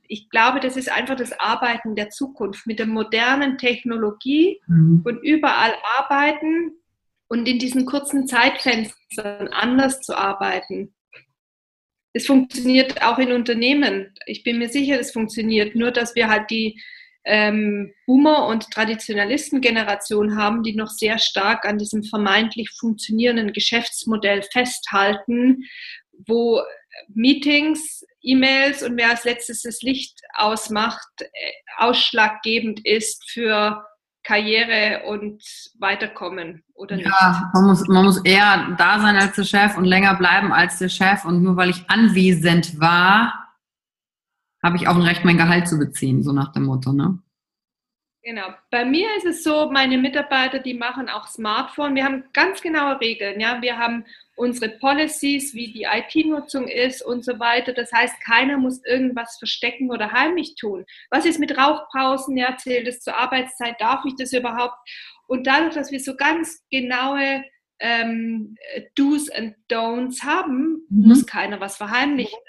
[0.08, 5.02] ich glaube, das ist einfach das Arbeiten der Zukunft mit der modernen Technologie mhm.
[5.06, 6.74] und überall arbeiten
[7.28, 10.94] und in diesen kurzen Zeitfenstern anders zu arbeiten.
[12.14, 14.14] Es funktioniert auch in Unternehmen.
[14.26, 15.76] Ich bin mir sicher, es funktioniert.
[15.76, 16.82] Nur, dass wir halt die
[17.26, 25.66] ähm, Boomer- und Traditionalistengeneration haben, die noch sehr stark an diesem vermeintlich funktionierenden Geschäftsmodell festhalten,
[26.28, 26.62] wo
[27.10, 31.28] Meetings, E-Mails und wer als letztes das Licht ausmacht, äh,
[31.78, 33.86] ausschlaggebend ist für
[34.24, 35.44] Karriere und
[35.80, 37.08] Weiterkommen oder nicht?
[37.08, 40.80] Ja, man muss, man muss eher da sein als der Chef und länger bleiben als
[40.80, 43.46] der Chef und nur weil ich anwesend war,
[44.64, 47.20] habe ich auch ein Recht, mein Gehalt zu beziehen, so nach dem Motto, ne?
[48.26, 48.56] Genau.
[48.72, 51.94] Bei mir ist es so, meine Mitarbeiter, die machen auch Smartphone.
[51.94, 53.40] Wir haben ganz genaue Regeln.
[53.40, 54.04] Ja, wir haben
[54.36, 57.72] unsere Policies, wie die IT-Nutzung ist und so weiter.
[57.72, 60.86] Das heißt, keiner muss irgendwas verstecken oder heimlich tun.
[61.12, 62.36] Was ist mit Rauchpausen?
[62.36, 63.80] Ja, zählt es zur Arbeitszeit?
[63.80, 64.76] Darf ich das überhaupt?
[65.28, 67.44] Und dadurch, dass wir so ganz genaue
[67.78, 68.56] ähm,
[68.96, 71.10] Do's and Don'ts haben, mhm.
[71.10, 72.40] muss keiner was verheimlichen.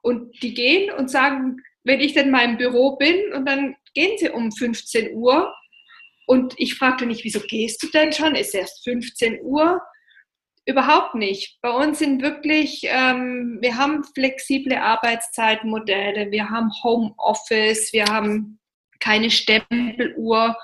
[0.00, 4.18] Und die gehen und sagen, wenn ich dann mal im Büro bin und dann gehen
[4.18, 5.54] sie um 15 Uhr
[6.26, 8.34] und ich fragte nicht, wieso gehst du denn schon?
[8.34, 9.80] Ist erst 15 Uhr?
[10.66, 11.58] Überhaupt nicht.
[11.62, 18.58] Bei uns sind wirklich, ähm, wir haben flexible Arbeitszeitmodelle, wir haben Homeoffice, wir haben
[19.00, 20.54] keine Stempeluhr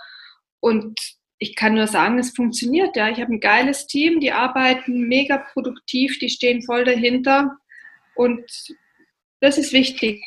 [0.61, 1.01] und
[1.39, 2.97] ich kann nur sagen, es funktioniert.
[2.97, 7.57] Ja, ich habe ein geiles Team, die arbeiten mega produktiv, die stehen voll dahinter
[8.15, 8.45] und
[9.41, 10.23] das ist wichtig.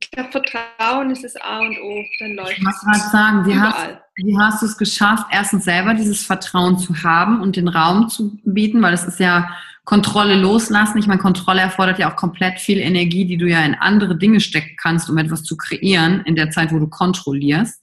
[0.00, 3.58] Ich glaube, Vertrauen ist das A und O, dann läuft Ich muss gerade sagen, wie
[3.58, 8.08] hast, wie hast du es geschafft, erstens selber dieses Vertrauen zu haben und den Raum
[8.08, 9.48] zu bieten, weil es ist ja
[9.84, 10.98] Kontrolle loslassen.
[10.98, 14.40] Ich meine, Kontrolle erfordert ja auch komplett viel Energie, die du ja in andere Dinge
[14.40, 17.82] stecken kannst, um etwas zu kreieren in der Zeit, wo du kontrollierst.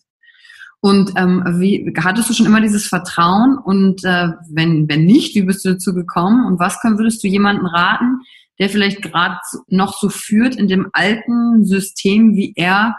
[0.82, 3.58] Und ähm, wie hattest du schon immer dieses Vertrauen?
[3.58, 6.46] Und äh, wenn, wenn nicht, wie bist du dazu gekommen?
[6.46, 8.20] Und was können, würdest du jemanden raten,
[8.60, 12.98] der vielleicht gerade noch so führt in dem alten System, wie er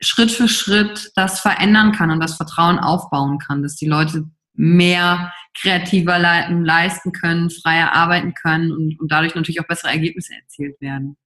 [0.00, 4.24] Schritt für Schritt das verändern kann und das Vertrauen aufbauen kann, dass die Leute
[4.54, 10.80] mehr kreativer leisten können, freier arbeiten können und, und dadurch natürlich auch bessere Ergebnisse erzielt
[10.80, 11.16] werden.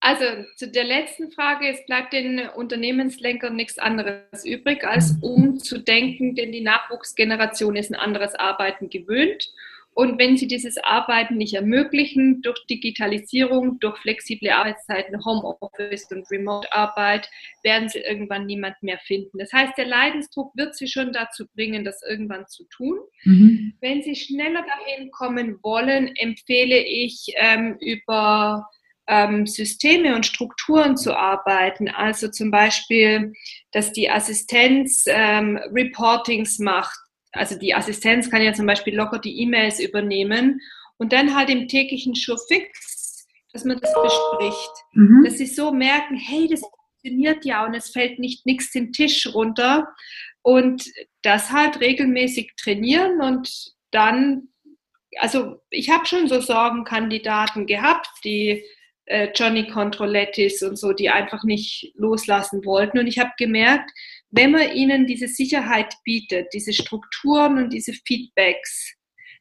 [0.00, 0.24] Also
[0.56, 6.60] zu der letzten Frage, es bleibt den Unternehmenslenkern nichts anderes übrig, als umzudenken, denn die
[6.60, 9.50] Nachwuchsgeneration ist ein anderes Arbeiten gewöhnt
[9.98, 17.28] und wenn sie dieses Arbeiten nicht ermöglichen, durch Digitalisierung, durch flexible Arbeitszeiten, Homeoffice und Remote-Arbeit,
[17.64, 19.38] werden sie irgendwann niemand mehr finden.
[19.38, 22.96] Das heißt, der Leidensdruck wird sie schon dazu bringen, das irgendwann zu tun.
[23.24, 23.74] Mhm.
[23.80, 28.68] Wenn sie schneller dahin kommen wollen, empfehle ich ähm, über
[29.08, 31.88] ähm, Systeme und Strukturen zu arbeiten.
[31.88, 33.32] Also zum Beispiel,
[33.72, 37.00] dass die Assistenz ähm, Reportings macht,
[37.32, 40.60] also die Assistenz kann ja zum Beispiel locker die E-Mails übernehmen
[40.96, 44.72] und dann halt im täglichen Surefix, dass man das bespricht.
[44.92, 45.24] Mhm.
[45.24, 49.32] Dass sie so merken, hey, das funktioniert ja und es fällt nicht nichts den Tisch
[49.32, 49.88] runter.
[50.42, 50.84] Und
[51.22, 54.48] das halt regelmäßig trainieren und dann,
[55.18, 58.64] also ich habe schon so Sorgenkandidaten gehabt, die
[59.06, 62.98] äh, Johnny Controlettis und so, die einfach nicht loslassen wollten.
[62.98, 63.90] Und ich habe gemerkt,
[64.30, 68.94] wenn man ihnen diese Sicherheit bietet, diese Strukturen und diese Feedbacks,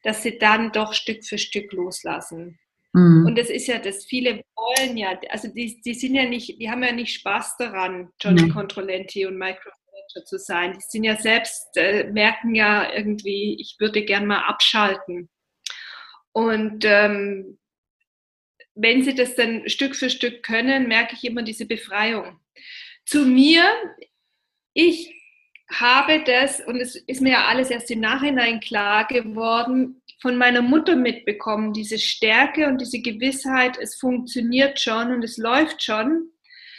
[0.03, 2.59] dass sie dann doch Stück für Stück loslassen.
[2.93, 3.25] Mhm.
[3.25, 6.69] Und das ist ja das, viele wollen ja, also die, die sind ja nicht, die
[6.69, 8.53] haben ja nicht Spaß daran, Johnny mhm.
[8.53, 10.73] Controlenti und Micromanager zu sein.
[10.73, 15.29] Die sind ja selbst, äh, merken ja irgendwie, ich würde gern mal abschalten.
[16.31, 17.57] Und ähm,
[18.75, 22.39] wenn sie das dann Stück für Stück können, merke ich immer diese Befreiung.
[23.05, 23.63] Zu mir,
[24.78, 25.11] ich
[25.73, 30.61] habe das, und es ist mir ja alles erst im Nachhinein klar geworden, von meiner
[30.61, 36.30] Mutter mitbekommen, diese Stärke und diese Gewissheit, es funktioniert schon und es läuft schon,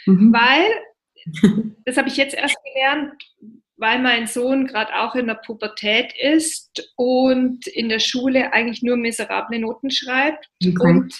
[0.05, 0.33] mhm.
[0.33, 0.71] weil,
[1.85, 3.21] das habe ich jetzt erst gelernt,
[3.75, 8.95] weil mein Sohn gerade auch in der Pubertät ist und in der Schule eigentlich nur
[8.95, 10.87] miserable Noten schreibt okay.
[10.87, 11.13] und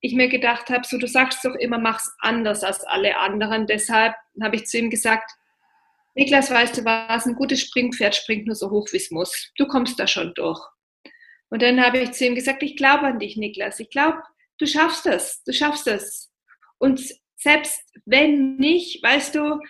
[0.00, 3.66] ich mir gedacht habe, so du sagst doch immer, mach's anders als alle anderen.
[3.66, 5.30] Deshalb habe ich zu ihm gesagt,
[6.14, 9.50] Niklas, weißt du was, ein gutes Springpferd springt nur so hoch, wie es muss.
[9.56, 10.60] Du kommst da schon durch.
[11.50, 13.80] Und dann habe ich zu ihm gesagt, ich glaube an dich, Niklas.
[13.80, 14.18] Ich glaube,
[14.58, 16.30] du schaffst es, du schaffst es.
[16.78, 17.00] Und
[17.36, 19.60] selbst wenn nicht, weißt du,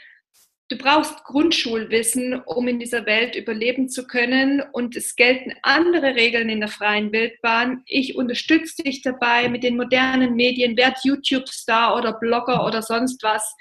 [0.69, 4.63] du brauchst Grundschulwissen, um in dieser Welt überleben zu können.
[4.73, 7.83] Und es gelten andere Regeln in der freien Wildbahn.
[7.87, 13.55] Ich unterstütze dich dabei mit den modernen Medien, werd YouTube-Star oder Blogger oder sonst was.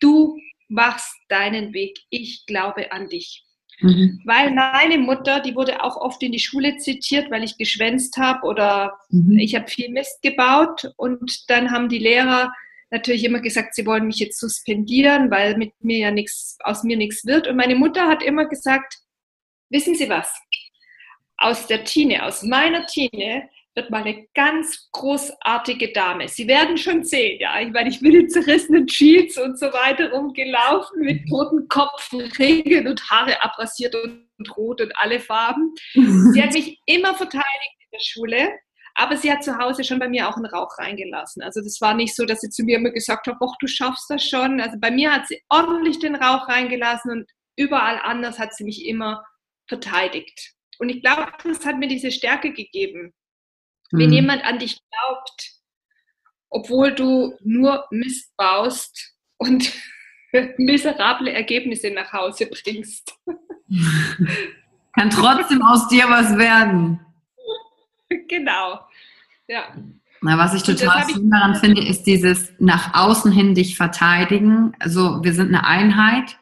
[0.00, 0.38] Du
[0.68, 1.98] machst deinen Weg.
[2.10, 3.44] Ich glaube an dich.
[3.80, 4.20] Mhm.
[4.24, 8.46] Weil meine Mutter, die wurde auch oft in die Schule zitiert, weil ich geschwänzt habe
[8.46, 9.38] oder mhm.
[9.38, 10.92] ich habe viel Mist gebaut.
[10.96, 12.52] Und dann haben die Lehrer
[12.90, 16.96] natürlich immer gesagt, sie wollen mich jetzt suspendieren, weil mit mir ja nichts, aus mir
[16.96, 17.46] nichts wird.
[17.46, 18.94] Und meine Mutter hat immer gesagt,
[19.70, 20.32] wissen Sie was?
[21.36, 23.48] Aus der Tine, aus meiner Tine
[23.78, 26.26] wird mal eine ganz großartige Dame.
[26.26, 27.60] Sie werden schon sehen, ja.
[27.60, 32.88] Ich meine, ich bin in zerrissenen Jeans und so weiter rumgelaufen mit toten Kopf, Regeln
[32.88, 35.74] und Haare abrasiert und, und rot und alle Farben.
[35.94, 38.48] Sie hat mich immer verteidigt in der Schule.
[39.00, 41.40] Aber sie hat zu Hause schon bei mir auch einen Rauch reingelassen.
[41.40, 44.10] Also das war nicht so, dass sie zu mir immer gesagt hat, ach, du schaffst
[44.10, 44.60] das schon.
[44.60, 48.86] Also bei mir hat sie ordentlich den Rauch reingelassen und überall anders hat sie mich
[48.86, 49.24] immer
[49.68, 50.54] verteidigt.
[50.80, 53.14] Und ich glaube, das hat mir diese Stärke gegeben,
[53.92, 53.98] Mhm.
[53.98, 55.52] Wenn jemand an dich glaubt,
[56.50, 59.72] obwohl du nur Mist baust und
[60.58, 63.14] miserable Ergebnisse nach Hause bringst.
[64.94, 67.00] Kann trotzdem aus dir was werden.
[68.26, 68.80] Genau.
[69.48, 69.74] Ja.
[70.22, 74.74] Na, was ich total schön daran finde, ist dieses nach außen hin dich verteidigen.
[74.78, 76.38] Also wir sind eine Einheit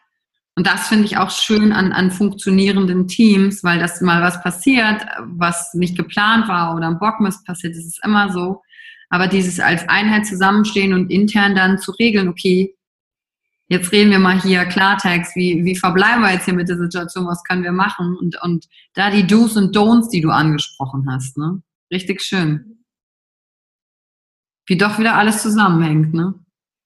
[0.56, 5.04] und das finde ich auch schön an, an funktionierenden Teams, weil das mal was passiert,
[5.20, 8.62] was nicht geplant war oder ein Bockmist passiert, das ist immer so.
[9.10, 12.74] Aber dieses als Einheit zusammenstehen und intern dann zu regeln, okay,
[13.68, 17.26] jetzt reden wir mal hier Klartext, wie, wie verbleiben wir jetzt hier mit der Situation,
[17.26, 18.16] was können wir machen?
[18.16, 21.62] Und, und da die Do's und Don'ts, die du angesprochen hast, ne?
[21.92, 22.82] Richtig schön.
[24.66, 26.34] Wie doch wieder alles zusammenhängt, ne?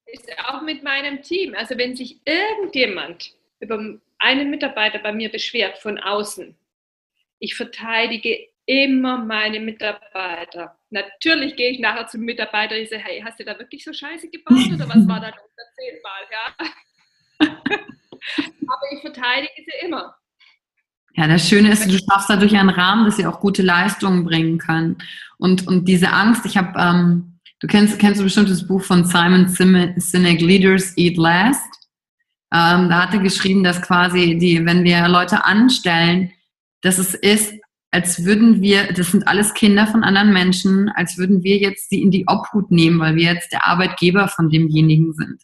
[0.07, 1.55] Ist auch mit meinem Team.
[1.57, 6.57] Also wenn sich irgendjemand über einen Mitarbeiter bei mir beschwert von außen.
[7.39, 10.77] Ich verteidige immer meine Mitarbeiter.
[10.91, 14.29] Natürlich gehe ich nachher zum Mitarbeiter und sage, hey, hast du da wirklich so Scheiße
[14.29, 15.51] gebaut oder was war da noch?
[15.77, 17.49] Zehnmal, ja.
[18.69, 20.15] Aber ich verteidige sie immer.
[21.15, 24.59] Ja, das Schöne ist, du schaffst dadurch einen Rahmen, dass sie auch gute Leistungen bringen
[24.59, 24.97] kann.
[25.39, 29.05] Und, und diese Angst, ich habe, ähm, du kennst, kennst du bestimmt das Buch von
[29.05, 31.80] Simon Sinek, Leaders Eat Last.
[32.53, 36.33] Ähm, da er geschrieben, dass quasi die, wenn wir Leute anstellen,
[36.83, 37.55] dass es ist,
[37.93, 42.03] als würden wir, das sind alles Kinder von anderen Menschen, als würden wir jetzt sie
[42.03, 45.43] in die Obhut nehmen, weil wir jetzt der Arbeitgeber von demjenigen sind.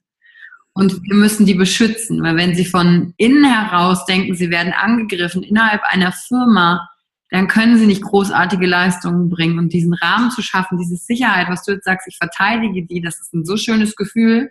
[0.72, 5.42] Und wir müssen die beschützen, weil wenn sie von innen heraus denken, sie werden angegriffen
[5.42, 6.88] innerhalb einer Firma,
[7.30, 9.58] dann können sie nicht großartige Leistungen bringen.
[9.58, 13.20] Und diesen Rahmen zu schaffen, diese Sicherheit, was du jetzt sagst, ich verteidige die, das
[13.20, 14.50] ist ein so schönes Gefühl.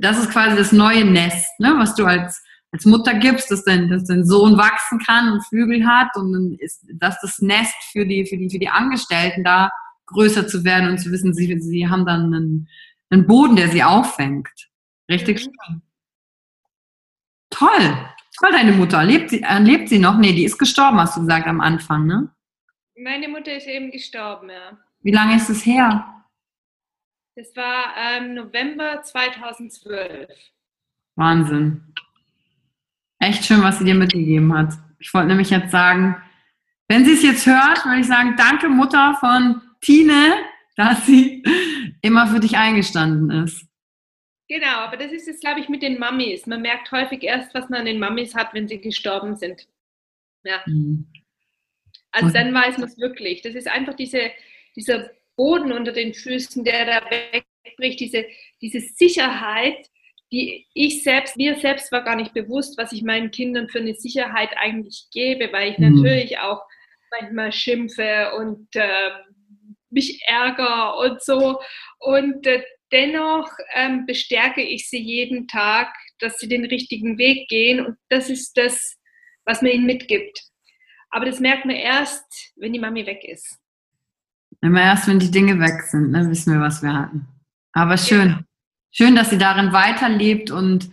[0.00, 2.42] Das ist quasi das neue Nest, ne, was du als,
[2.72, 6.16] als Mutter gibst, dass dein, dass dein Sohn wachsen kann und Flügel hat.
[6.16, 9.70] Und dann ist das das Nest für die, für die, für die Angestellten da
[10.06, 12.68] größer zu werden und zu wissen, sie, sie haben dann einen,
[13.10, 14.48] einen Boden, der sie auffängt.
[15.10, 15.50] Richtig mhm.
[15.50, 15.82] schön.
[17.50, 18.06] Toll.
[18.38, 19.02] Toll, deine Mutter.
[19.02, 20.18] Lebt sie, äh, lebt sie noch?
[20.18, 22.28] Nee, die ist gestorben, hast du gesagt am Anfang, ne?
[22.96, 24.76] Meine Mutter ist eben gestorben, ja.
[25.02, 26.15] Wie lange ist es her?
[27.36, 30.26] Das war ähm, November 2012.
[31.16, 31.82] Wahnsinn.
[33.18, 34.72] Echt schön, was sie dir mitgegeben hat.
[34.98, 36.16] Ich wollte nämlich jetzt sagen,
[36.88, 40.34] wenn sie es jetzt hört, würde ich sagen, danke Mutter von Tine,
[40.76, 41.42] dass sie
[42.00, 43.66] immer für dich eingestanden ist.
[44.48, 46.46] Genau, aber das ist es, glaube ich, mit den Mummies.
[46.46, 49.68] Man merkt häufig erst, was man an den Mummies hat, wenn sie gestorben sind.
[50.42, 50.62] Ja.
[50.64, 51.06] Mhm.
[52.12, 53.42] Also dann weiß man es wirklich.
[53.42, 54.30] Das ist einfach diese,
[54.74, 58.26] dieser Boden unter den Füßen, der da wegbricht, diese,
[58.60, 59.86] diese Sicherheit,
[60.32, 63.94] die ich selbst, mir selbst war gar nicht bewusst, was ich meinen Kindern für eine
[63.94, 65.96] Sicherheit eigentlich gebe, weil ich mhm.
[65.96, 66.62] natürlich auch
[67.20, 69.10] manchmal schimpfe und äh,
[69.90, 71.60] mich ärgere und so.
[71.98, 72.62] Und äh,
[72.92, 78.30] dennoch ähm, bestärke ich sie jeden Tag, dass sie den richtigen Weg gehen und das
[78.30, 78.98] ist das,
[79.44, 80.42] was man ihnen mitgibt.
[81.10, 83.58] Aber das merkt man erst, wenn die Mami weg ist.
[84.66, 87.28] Immer erst, wenn die Dinge weg sind, ne, wissen wir, was wir hatten.
[87.72, 88.30] Aber schön.
[88.30, 88.40] Ja.
[88.90, 90.90] Schön, dass sie darin weiterlebt und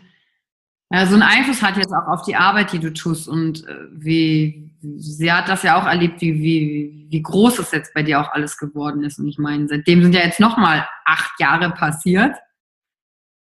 [0.91, 3.87] ja, so einen Einfluss hat jetzt auch auf die Arbeit, die du tust und äh,
[3.91, 8.21] wie, sie hat das ja auch erlebt, wie, wie, wie groß es jetzt bei dir
[8.21, 9.17] auch alles geworden ist.
[9.17, 12.35] Und ich meine, seitdem sind ja jetzt nochmal acht Jahre passiert.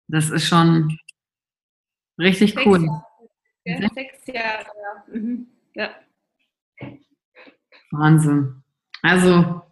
[0.08, 0.98] Das ist schon
[2.20, 2.84] richtig sechs cool.
[2.84, 3.04] Jahre.
[3.66, 5.20] Ja, sechs Jahre, ja.
[5.20, 5.48] Mhm.
[5.76, 5.90] ja.
[7.92, 8.64] Wahnsinn.
[9.04, 9.67] Also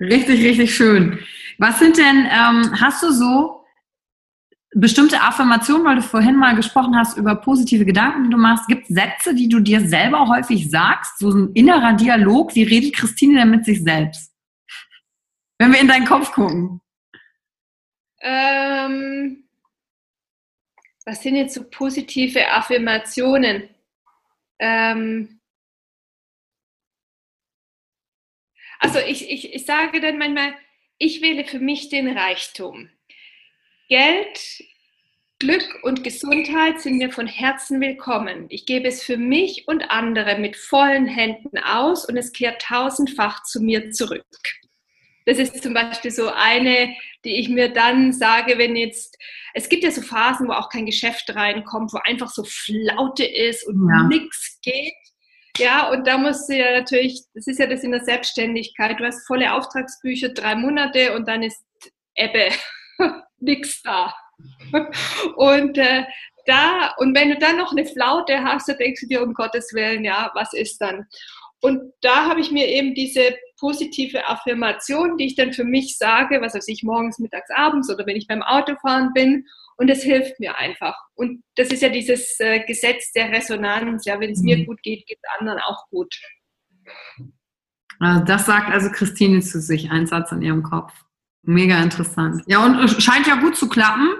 [0.00, 1.18] richtig, richtig schön.
[1.58, 3.60] Was sind denn, ähm, hast du so
[4.72, 8.68] bestimmte Affirmationen, weil du vorhin mal gesprochen hast über positive Gedanken, die du machst.
[8.68, 11.18] Gibt es Sätze, die du dir selber häufig sagst?
[11.18, 12.54] So ein innerer Dialog.
[12.54, 14.32] Wie redet Christine denn mit sich selbst?
[15.58, 16.80] Wenn wir in deinen Kopf gucken.
[18.22, 19.44] Ähm,
[21.04, 23.68] was sind jetzt so positive Affirmationen?
[24.58, 25.39] Ähm,
[28.80, 30.54] also ich, ich, ich sage dann manchmal,
[30.98, 32.90] ich wähle für mich den Reichtum.
[33.88, 34.64] Geld,
[35.38, 38.46] Glück und Gesundheit sind mir von Herzen willkommen.
[38.48, 43.42] Ich gebe es für mich und andere mit vollen Händen aus und es kehrt tausendfach
[43.44, 44.26] zu mir zurück.
[45.26, 49.16] Das ist zum Beispiel so eine, die ich mir dann sage, wenn jetzt,
[49.54, 53.66] es gibt ja so Phasen, wo auch kein Geschäft reinkommt, wo einfach so Flaute ist
[53.66, 54.04] und ja.
[54.04, 54.94] nichts geht.
[55.60, 59.04] Ja, und da musst du ja natürlich, das ist ja das in der Selbstständigkeit, du
[59.04, 61.62] hast volle Auftragsbücher, drei Monate und dann ist
[62.14, 62.48] Ebbe.
[63.40, 64.12] nichts da.
[65.36, 66.04] Und äh,
[66.46, 69.74] da, und wenn du dann noch eine Flaute hast, dann denkst du dir, um Gottes
[69.74, 71.06] Willen, ja, was ist dann?
[71.60, 76.40] Und da habe ich mir eben diese positive Affirmation, die ich dann für mich sage,
[76.40, 79.46] was weiß ich, morgens, mittags, abends oder wenn ich beim Autofahren bin.
[79.80, 80.94] Und das hilft mir einfach.
[81.14, 84.04] Und das ist ja dieses äh, Gesetz der Resonanz.
[84.04, 84.66] Ja, wenn es mir mhm.
[84.66, 86.14] gut geht, geht es anderen auch gut.
[87.98, 90.92] Also das sagt also Christine zu sich, ein Satz in ihrem Kopf.
[91.44, 92.42] Mega interessant.
[92.46, 94.10] Ja, und es scheint ja gut zu klappen.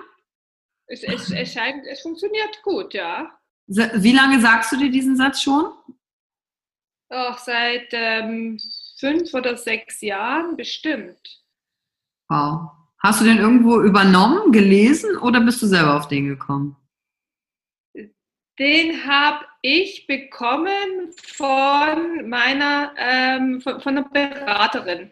[0.87, 3.31] Es, es, es, scheint, es funktioniert gut, ja.
[3.67, 5.75] Wie lange sagst du dir diesen Satz schon?
[7.11, 8.59] Auch seit ähm,
[8.99, 11.45] fünf oder sechs Jahren bestimmt.
[12.31, 12.80] Wow.
[13.03, 16.77] Hast du den irgendwo übernommen, gelesen oder bist du selber auf den gekommen?
[18.59, 25.11] Den habe ich bekommen von meiner, ähm, von, von einer Beraterin.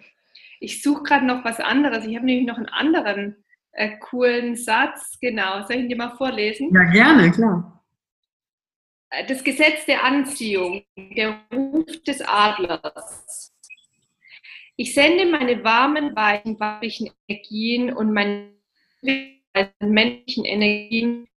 [0.60, 2.04] Ich suche gerade noch was anderes.
[2.04, 5.18] Ich habe nämlich noch einen anderen äh, coolen Satz.
[5.20, 6.74] Genau, soll ich ihn dir mal vorlesen?
[6.74, 7.82] Ja, gerne, klar.
[9.10, 13.54] Äh, das Gesetz der Anziehung, der Ruf des Adlers.
[14.80, 18.52] Ich sende meine warmen, weichen, weiblichen Energien und meine
[19.80, 21.28] männlichen Energien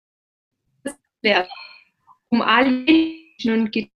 [2.29, 3.95] um alle Menschen und Gedanken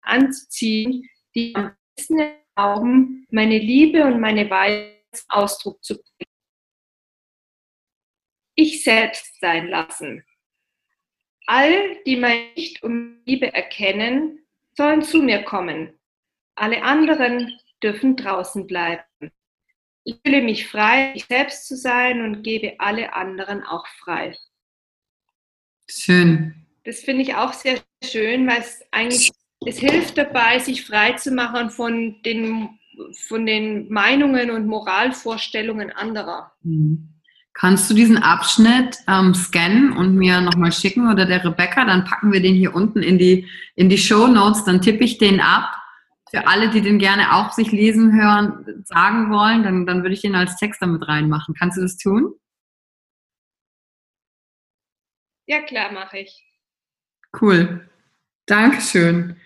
[0.00, 2.20] anzuziehen, die am besten
[2.56, 6.32] erlauben, meine Liebe und meine Weisheit Ausdruck zu bringen.
[8.54, 10.24] Ich selbst sein lassen.
[11.46, 16.00] All, die mein Licht und Liebe erkennen, sollen zu mir kommen.
[16.54, 19.02] Alle anderen dürfen draußen bleiben.
[20.04, 24.36] Ich fühle mich frei, ich selbst zu sein und gebe alle anderen auch frei.
[25.88, 26.54] Schön.
[26.84, 29.32] Das finde ich auch sehr schön, weil es eigentlich,
[29.66, 32.78] es hilft dabei, sich frei zu machen von den,
[33.26, 36.52] von den Meinungen und Moralvorstellungen anderer.
[36.62, 37.12] Mhm.
[37.58, 41.86] Kannst du diesen Abschnitt ähm, scannen und mir nochmal schicken oder der Rebecca?
[41.86, 43.46] Dann packen wir den hier unten in die,
[43.76, 45.70] in die Show Notes, dann tippe ich den ab.
[46.36, 50.20] Für alle, die den gerne auch sich lesen, hören, sagen wollen, dann, dann würde ich
[50.20, 51.54] den als Text damit reinmachen.
[51.54, 52.34] Kannst du das tun?
[55.46, 56.44] Ja, klar, mache ich.
[57.40, 57.88] Cool.
[58.44, 59.36] Dankeschön.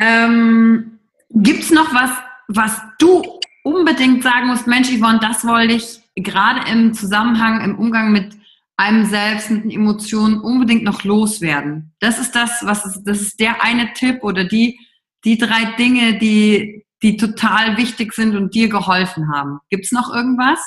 [0.00, 0.98] Ähm,
[1.30, 2.10] Gibt es noch was,
[2.48, 8.10] was du unbedingt sagen musst, Mensch, Yvonne, das wollte ich gerade im Zusammenhang, im Umgang
[8.10, 8.34] mit
[8.76, 11.94] einem selbst, mit den Emotionen unbedingt noch loswerden.
[12.00, 14.80] Das ist das, was ist, das ist der eine Tipp oder die,
[15.24, 19.60] die drei Dinge, die, die total wichtig sind und dir geholfen haben.
[19.70, 20.60] Gibt es noch irgendwas?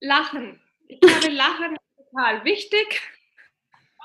[0.00, 0.60] Lachen.
[0.88, 3.02] Ich glaube, Lachen ist total wichtig.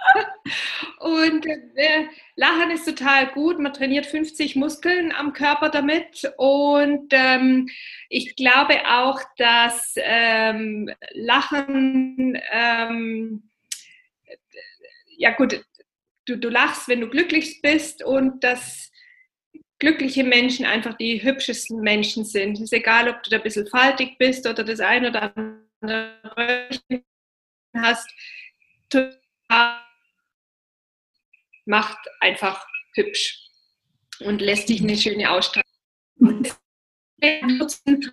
[1.00, 3.60] Und äh, Lachen ist total gut.
[3.60, 6.32] Man trainiert 50 Muskeln am Körper damit.
[6.38, 7.70] Und ähm,
[8.10, 13.50] ich glaube auch, dass ähm, Lachen, ähm,
[15.18, 15.64] ja gut,
[16.26, 18.92] du, du lachst, wenn du glücklich bist und dass
[19.80, 22.54] glückliche Menschen einfach die hübschesten Menschen sind.
[22.54, 26.70] Es ist egal, ob du da ein bisschen faltig bist oder das eine oder andere
[27.76, 28.10] hast.
[31.66, 33.50] Macht einfach hübsch
[34.20, 35.66] und lässt dich eine schöne Ausstrahlung.
[37.68, 38.12] Zu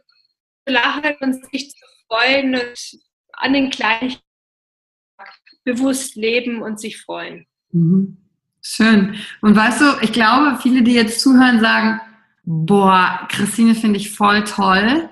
[0.67, 3.01] lachen und sich zu freuen und
[3.33, 4.17] an den kleinen
[5.65, 7.47] bewusst leben und sich freuen.
[7.73, 8.17] Mhm.
[8.61, 9.15] Schön.
[9.41, 12.01] Und weißt du, ich glaube, viele, die jetzt zuhören, sagen,
[12.45, 15.09] boah, Christine finde ich voll toll.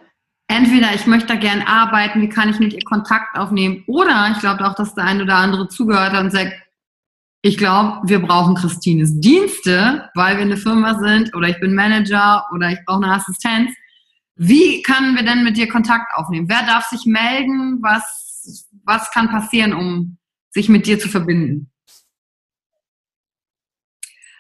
[0.49, 3.83] Entweder ich möchte da gern arbeiten, wie kann ich mit ihr Kontakt aufnehmen?
[3.87, 6.53] Oder ich glaube auch, dass der eine oder andere zugehört hat und sagt,
[7.43, 12.45] ich glaube, wir brauchen Christines Dienste, weil wir eine Firma sind oder ich bin Manager
[12.53, 13.71] oder ich brauche eine Assistenz.
[14.35, 16.49] Wie können wir denn mit dir Kontakt aufnehmen?
[16.49, 17.79] Wer darf sich melden?
[17.83, 20.19] Was, was kann passieren, um
[20.51, 21.71] sich mit dir zu verbinden?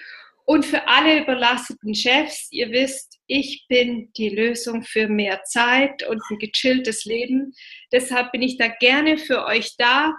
[0.45, 6.21] und für alle überlasteten Chefs, ihr wisst, ich bin die Lösung für mehr Zeit und
[6.29, 7.53] ein gechilltes Leben.
[7.91, 10.13] Deshalb bin ich da gerne für euch da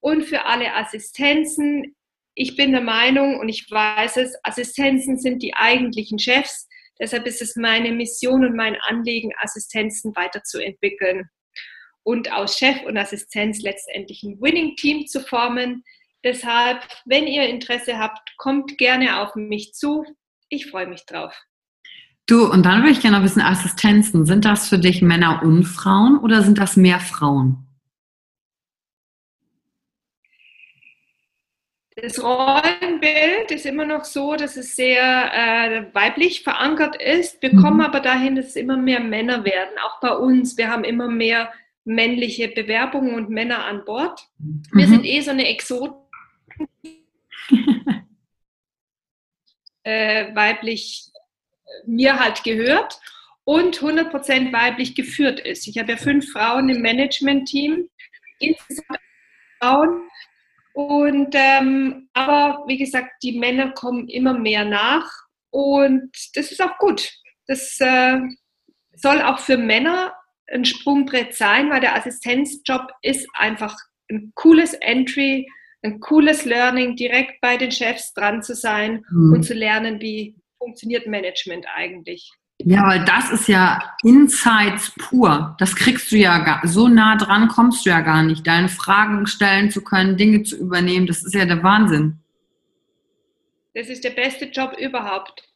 [0.00, 1.94] und für alle Assistenzen.
[2.34, 6.68] Ich bin der Meinung und ich weiß es, Assistenzen sind die eigentlichen Chefs.
[7.00, 11.28] Deshalb ist es meine Mission und mein Anliegen, Assistenzen weiterzuentwickeln
[12.02, 15.84] und aus Chef und Assistenz letztendlich ein Winning-Team zu formen.
[16.24, 20.04] Deshalb, wenn ihr Interesse habt, kommt gerne auf mich zu.
[20.48, 21.34] Ich freue mich drauf.
[22.26, 26.18] Du, und dann würde ich gerne wissen, Assistenzen, sind das für dich Männer und Frauen
[26.18, 27.67] oder sind das mehr Frauen?
[32.02, 37.42] Das Rollenbild ist immer noch so, dass es sehr äh, weiblich verankert ist.
[37.42, 37.62] Wir mhm.
[37.62, 40.56] kommen aber dahin, dass es immer mehr Männer werden, auch bei uns.
[40.56, 41.52] Wir haben immer mehr
[41.84, 44.28] männliche Bewerbungen und Männer an Bord.
[44.72, 44.90] Wir mhm.
[44.90, 45.96] sind eh so eine Exot.
[49.82, 53.00] äh, weiblich äh, mir halt gehört
[53.44, 55.66] und 100% weiblich geführt ist.
[55.66, 57.88] Ich habe ja fünf Frauen im Management-Team,
[58.38, 59.00] insgesamt
[59.58, 60.08] Frauen
[60.78, 65.10] und ähm, aber wie gesagt, die Männer kommen immer mehr nach
[65.50, 67.10] und das ist auch gut.
[67.48, 68.20] Das äh,
[68.94, 70.14] soll auch für Männer
[70.46, 73.76] ein Sprungbrett sein, weil der Assistenzjob ist einfach
[74.08, 75.48] ein cooles Entry,
[75.82, 79.32] ein cooles Learning, direkt bei den Chefs dran zu sein mhm.
[79.32, 82.30] und zu lernen, wie funktioniert Management eigentlich.
[82.60, 85.54] Ja, weil das ist ja Insights pur.
[85.58, 88.46] Das kriegst du ja gar, so nah dran kommst du ja gar nicht.
[88.46, 92.18] Deine Fragen stellen zu können, Dinge zu übernehmen, das ist ja der Wahnsinn.
[93.74, 95.48] Das ist der beste Job überhaupt.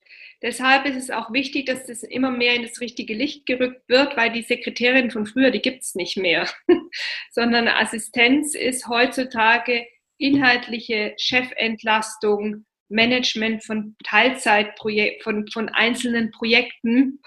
[0.43, 4.17] Deshalb ist es auch wichtig, dass das immer mehr in das richtige Licht gerückt wird,
[4.17, 6.49] weil die Sekretärin von früher, die gibt es nicht mehr,
[7.31, 9.87] sondern Assistenz ist heutzutage
[10.19, 17.21] inhaltliche Chefentlastung, Management von Teilzeitprojekten, von, von einzelnen Projekten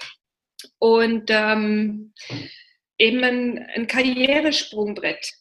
[0.80, 2.13] und ähm,
[2.97, 5.32] eben ein, ein Karrieresprungbrett.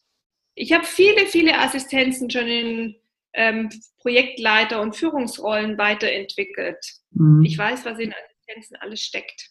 [0.55, 2.95] Ich habe viele, viele Assistenzen schon in
[3.33, 3.69] ähm,
[3.99, 6.79] Projektleiter- und Führungsrollen weiterentwickelt.
[7.11, 7.43] Mhm.
[7.43, 9.49] Ich weiß, was in Assistenzen alles steckt.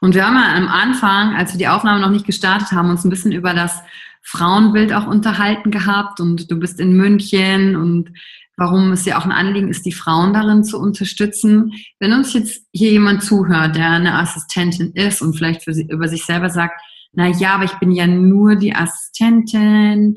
[0.00, 3.04] Und wir haben ja am Anfang, als wir die Aufnahme noch nicht gestartet haben, uns
[3.04, 3.82] ein bisschen über das
[4.22, 8.10] Frauenbild auch unterhalten gehabt und du bist in München und
[8.56, 11.72] warum es ja auch ein Anliegen ist, die Frauen darin zu unterstützen.
[11.98, 16.24] Wenn uns jetzt hier jemand zuhört, der eine Assistentin ist und vielleicht sie, über sich
[16.24, 16.80] selber sagt,
[17.12, 20.16] na ja, aber ich bin ja nur die Assistentin,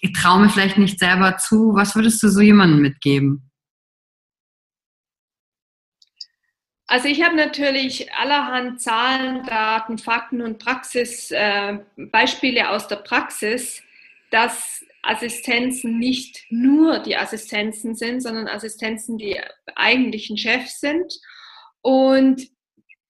[0.00, 1.74] ich traue mir vielleicht nicht selber zu.
[1.74, 3.50] Was würdest du so jemandem mitgeben?
[6.88, 11.78] Also ich habe natürlich allerhand Zahlen, Daten, Fakten und Praxis, äh,
[12.68, 13.82] aus der Praxis,
[14.30, 19.40] dass Assistenzen nicht nur die Assistenzen sind, sondern Assistenzen die
[19.74, 21.12] eigentlichen Chefs sind.
[21.80, 22.42] Und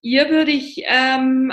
[0.03, 1.53] ihr würde ich ähm,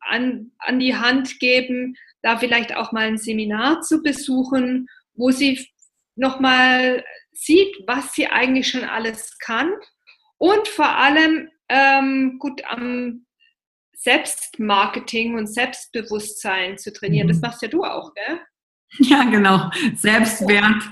[0.00, 5.66] an, an die Hand geben, da vielleicht auch mal ein Seminar zu besuchen, wo sie
[6.16, 9.72] nochmal sieht, was sie eigentlich schon alles kann
[10.38, 13.26] und vor allem ähm, gut am
[13.94, 17.28] Selbstmarketing und Selbstbewusstsein zu trainieren.
[17.28, 17.42] Das mhm.
[17.42, 18.40] machst ja du auch, gell?
[18.98, 19.70] Ja, genau.
[19.94, 20.82] Selbstwert.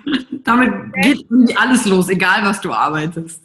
[0.44, 0.72] Damit
[1.02, 1.26] geht
[1.56, 3.42] alles los, egal was du arbeitest.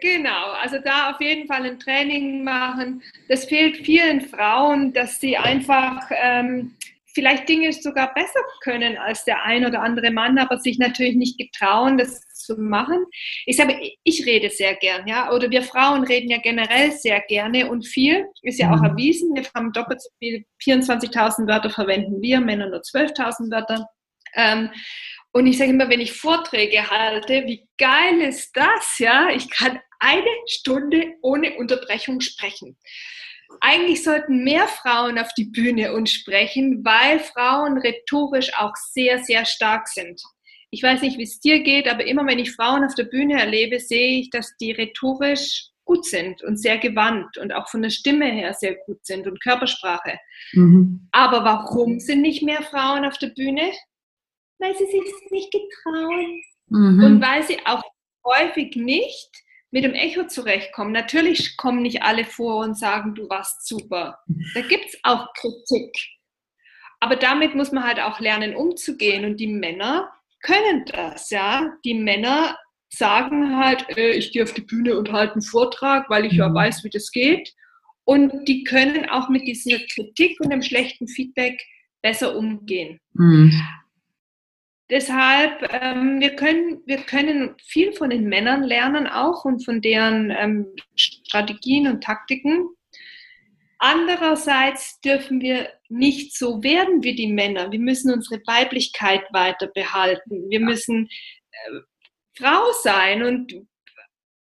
[0.00, 3.02] Genau, also da auf jeden Fall ein Training machen.
[3.28, 6.72] Das fehlt vielen Frauen, dass sie einfach ähm,
[7.14, 11.38] vielleicht Dinge sogar besser können als der ein oder andere Mann, aber sich natürlich nicht
[11.38, 12.20] getrauen, das
[12.54, 13.04] zu machen.
[13.46, 17.70] Ich sage, ich rede sehr gern, ja, oder wir Frauen reden ja generell sehr gerne
[17.70, 18.86] und viel, ist ja auch mhm.
[18.86, 19.34] erwiesen.
[19.34, 23.86] Wir haben doppelt so viel, 24.000 Wörter verwenden wir, Männer nur 12.000 Wörter.
[24.34, 24.70] Ähm,
[25.32, 29.28] und ich sage immer, wenn ich Vorträge halte, wie geil ist das, ja?
[29.30, 32.78] Ich kann eine Stunde ohne Unterbrechung sprechen
[33.60, 39.44] eigentlich sollten mehr Frauen auf die Bühne und sprechen, weil Frauen rhetorisch auch sehr, sehr
[39.44, 40.20] stark sind.
[40.70, 43.40] Ich weiß nicht, wie es dir geht, aber immer wenn ich Frauen auf der Bühne
[43.40, 47.90] erlebe, sehe ich, dass die rhetorisch gut sind und sehr gewandt und auch von der
[47.90, 50.18] Stimme her sehr gut sind und Körpersprache.
[50.52, 51.08] Mhm.
[51.12, 53.72] Aber warum sind nicht mehr Frauen auf der Bühne?
[54.58, 57.04] Weil sie sich nicht getrauen mhm.
[57.04, 57.82] und weil sie auch
[58.24, 59.30] häufig nicht
[59.70, 60.92] mit dem Echo zurechtkommen.
[60.92, 64.18] Natürlich kommen nicht alle vor und sagen, du warst super.
[64.54, 65.96] Da gibt es auch Kritik.
[67.00, 69.24] Aber damit muss man halt auch lernen, umzugehen.
[69.24, 70.10] Und die Männer
[70.40, 71.72] können das, ja.
[71.84, 72.56] Die Männer
[72.90, 76.48] sagen halt, äh, ich gehe auf die Bühne und halte einen Vortrag, weil ich ja
[76.48, 76.54] mhm.
[76.54, 77.52] weiß, wie das geht.
[78.04, 81.62] Und die können auch mit dieser Kritik und dem schlechten Feedback
[82.02, 82.98] besser umgehen.
[83.12, 83.52] Mhm.
[84.90, 90.30] Deshalb, ähm, wir, können, wir können viel von den Männern lernen auch und von deren
[90.30, 90.66] ähm,
[90.96, 92.68] Strategien und Taktiken.
[93.78, 97.70] Andererseits dürfen wir nicht so werden wie die Männer.
[97.70, 100.50] Wir müssen unsere Weiblichkeit weiter behalten.
[100.50, 101.08] Wir müssen
[101.50, 101.80] äh,
[102.36, 103.54] Frau sein und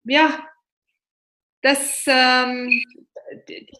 [0.04, 0.48] ja,
[1.62, 2.84] das, ähm,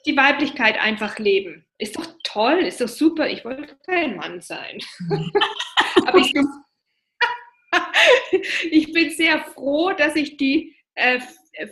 [0.06, 1.68] die Weiblichkeit einfach leben.
[1.78, 3.30] Ist doch toll, ist doch super.
[3.30, 4.80] Ich wollte kein Mann sein.
[6.08, 6.48] Aber ich bin,
[8.72, 11.20] ich bin sehr froh, dass ich die äh,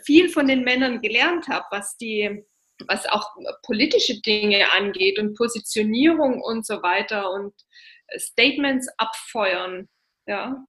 [0.06, 2.46] viel von den Männern gelernt habe, was die
[2.88, 7.54] was auch politische Dinge angeht und Positionierung und so weiter und
[8.18, 9.88] Statements abfeuern.
[10.28, 10.66] Ja.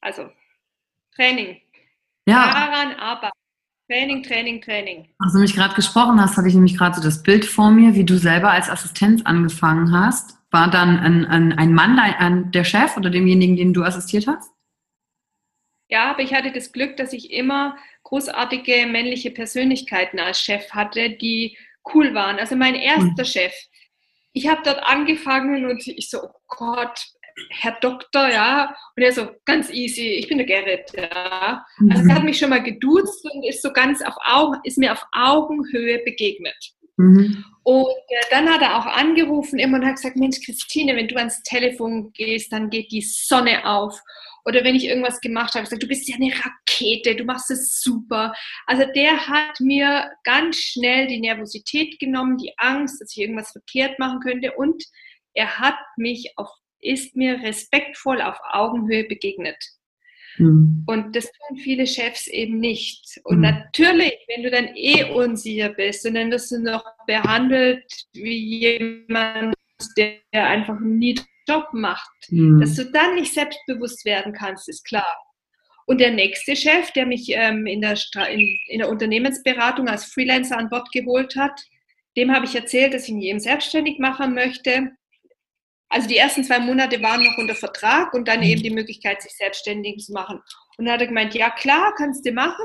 [0.00, 0.30] Also
[1.16, 1.60] Training.
[2.26, 2.52] Ja.
[2.52, 3.38] Daran arbeiten.
[3.90, 5.08] Training, Training, Training.
[5.18, 7.94] Als du mich gerade gesprochen hast, hatte ich nämlich gerade so das Bild vor mir,
[7.94, 10.38] wie du selber als Assistenz angefangen hast.
[10.50, 14.53] War dann ein, ein, ein Mann ein, der Chef oder demjenigen, den du assistiert hast?
[15.88, 21.10] Ja, aber ich hatte das Glück, dass ich immer großartige männliche Persönlichkeiten als Chef hatte,
[21.10, 21.56] die
[21.92, 22.38] cool waren.
[22.38, 23.26] Also mein erster mhm.
[23.26, 23.52] Chef.
[24.32, 26.98] Ich habe dort angefangen und ich so, oh Gott,
[27.50, 28.74] Herr Doktor, ja.
[28.96, 31.64] Und er so, ganz easy, ich bin der Gerrit, ja.
[31.90, 34.92] Also er hat mich schon mal geduzt und ist so ganz auf Augen, ist mir
[34.92, 36.74] auf Augenhöhe begegnet.
[36.96, 37.44] Mhm.
[37.64, 41.16] Und äh, dann hat er auch angerufen immer und hat gesagt, Mensch, Christine, wenn du
[41.16, 44.00] ans Telefon gehst, dann geht die Sonne auf.
[44.44, 47.80] Oder wenn ich irgendwas gemacht habe, gesagt, du bist ja eine Rakete, du machst es
[47.80, 48.34] super.
[48.66, 53.98] Also der hat mir ganz schnell die Nervosität genommen, die Angst, dass ich irgendwas verkehrt
[53.98, 54.52] machen könnte.
[54.52, 54.84] Und
[55.32, 56.50] er hat mich auf
[56.84, 59.56] ist mir respektvoll auf Augenhöhe begegnet.
[60.36, 60.84] Mhm.
[60.86, 63.20] Und das tun viele Chefs eben nicht.
[63.24, 63.42] Und mhm.
[63.42, 69.54] natürlich, wenn du dann eh unsicher bist und dann wirst du noch behandelt wie jemand,
[69.96, 71.14] der einfach nie
[71.48, 72.60] Job macht, mhm.
[72.60, 75.18] dass du dann nicht selbstbewusst werden kannst, ist klar.
[75.86, 77.96] Und der nächste Chef, der mich ähm, in, der
[78.30, 81.60] in, in, der Unternehmensberatung als Freelancer an Bord geholt hat,
[82.16, 84.92] dem habe ich erzählt, dass ich mich eben selbstständig machen möchte.
[85.88, 89.32] Also die ersten zwei Monate waren noch unter Vertrag und dann eben die Möglichkeit, sich
[89.32, 90.40] selbstständig zu machen.
[90.78, 92.64] Und dann hat er gemeint, ja klar, kannst du machen.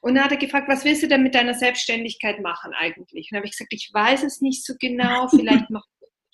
[0.00, 3.28] Und dann hat er gefragt, was willst du denn mit deiner Selbstständigkeit machen eigentlich?
[3.30, 5.84] Und dann habe ich gesagt, ich weiß es nicht so genau, vielleicht noch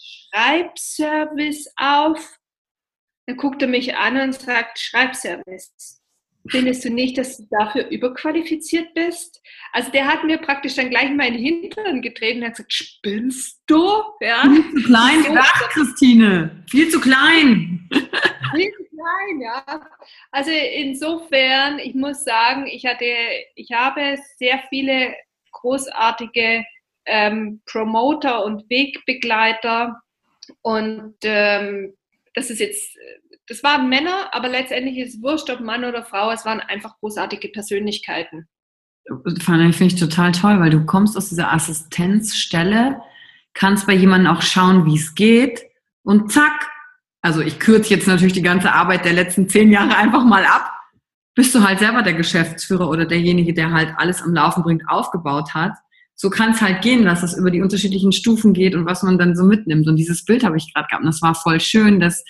[0.05, 2.39] Schreibservice auf.
[3.27, 6.01] Dann guckt er mich an und sagt, Schreibservice.
[6.51, 9.41] Findest du nicht, dass du dafür überqualifiziert bist?
[9.73, 12.73] Also der hat mir praktisch dann gleich mal in den Hintern getreten und hat gesagt,
[12.73, 13.83] spinnst du?
[14.21, 14.43] Ja.
[14.43, 16.65] Viel zu klein so, gedacht, Christine.
[16.69, 17.89] Viel zu klein.
[17.91, 19.89] Viel zu klein, ja.
[20.33, 23.07] Also insofern, ich muss sagen, ich hatte,
[23.55, 25.15] ich habe sehr viele
[25.51, 26.65] großartige
[27.07, 30.01] ähm, Promoter und Wegbegleiter
[30.63, 31.95] und ähm,
[32.35, 32.97] das ist jetzt
[33.47, 36.97] das waren Männer, aber letztendlich ist es wurscht, ob Mann oder Frau, es waren einfach
[37.01, 38.49] großartige Persönlichkeiten.
[39.39, 43.01] Finde ich total toll, weil du kommst aus dieser Assistenzstelle,
[43.53, 45.63] kannst bei jemandem auch schauen, wie es geht
[46.05, 46.71] und zack,
[47.21, 50.71] also ich kürze jetzt natürlich die ganze Arbeit der letzten zehn Jahre einfach mal ab,
[51.35, 55.53] bist du halt selber der Geschäftsführer oder derjenige, der halt alles am Laufen bringt, aufgebaut
[55.53, 55.73] hat.
[56.17, 59.19] So kann es halt gehen, dass es über die unterschiedlichen Stufen geht und was man
[59.19, 59.89] dann so mitnimmt.
[59.89, 62.25] Und dieses Bild habe ich gerade gehabt und das war voll schön, dass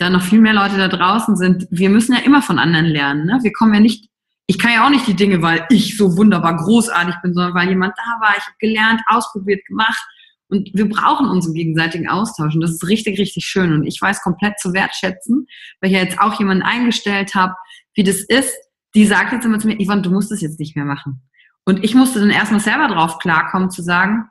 [0.00, 1.66] da noch viel mehr Leute da draußen sind.
[1.70, 3.26] Wir müssen ja immer von anderen lernen.
[3.26, 3.38] Ne?
[3.42, 4.08] Wir kommen ja nicht,
[4.46, 7.68] ich kann ja auch nicht die Dinge, weil ich so wunderbar großartig bin, sondern weil
[7.68, 10.02] jemand da war, ich habe gelernt, ausprobiert, gemacht.
[10.48, 12.54] Und wir brauchen unseren gegenseitigen Austausch.
[12.54, 13.72] Und das ist richtig, richtig schön.
[13.72, 15.46] Und ich weiß komplett zu wertschätzen,
[15.80, 17.54] weil ich ja jetzt auch jemanden eingestellt habe,
[17.94, 18.52] wie das ist.
[18.94, 21.22] Die sagt jetzt immer zu mir, Yvonne, du musst das jetzt nicht mehr machen.
[21.64, 24.28] Und ich musste dann erstmal selber drauf klarkommen, zu sagen,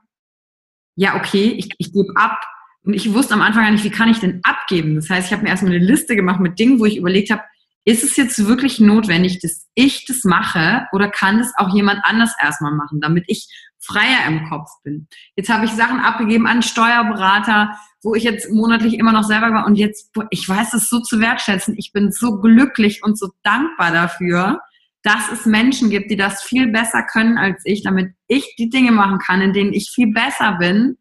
[0.96, 2.42] ja, okay, ich, ich gebe ab,
[2.84, 4.96] und ich wusste am Anfang gar nicht, wie kann ich denn abgeben.
[4.96, 7.44] Das heißt, ich habe mir erstmal eine Liste gemacht mit Dingen, wo ich überlegt habe,
[7.86, 12.34] ist es jetzt wirklich notwendig, dass ich das mache oder kann das auch jemand anders
[12.42, 13.48] erstmal machen, damit ich
[13.80, 15.08] freier im Kopf bin.
[15.36, 19.66] Jetzt habe ich Sachen abgegeben an Steuerberater, wo ich jetzt monatlich immer noch selber war
[19.66, 21.76] und jetzt, ich weiß es so zu wertschätzen.
[21.78, 24.62] Ich bin so glücklich und so dankbar dafür,
[25.04, 28.92] dass es Menschen gibt, die das viel besser können als ich, damit ich die Dinge
[28.92, 30.98] machen kann, in denen ich viel besser bin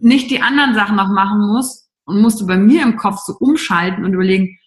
[0.00, 4.04] nicht die anderen Sachen noch machen muss und musste bei mir im Kopf so umschalten
[4.04, 4.58] und überlegen,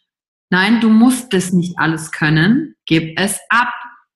[0.50, 3.74] nein, du musst das nicht alles können, gib es ab.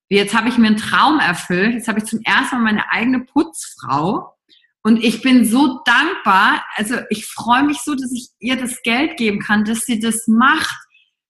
[0.10, 3.22] Jetzt habe ich mir einen Traum erfüllt, jetzt habe ich zum ersten Mal meine eigene
[3.22, 4.36] Putzfrau
[4.84, 9.18] und ich bin so dankbar, also ich freue mich so, dass ich ihr das Geld
[9.18, 10.76] geben kann, dass sie das macht.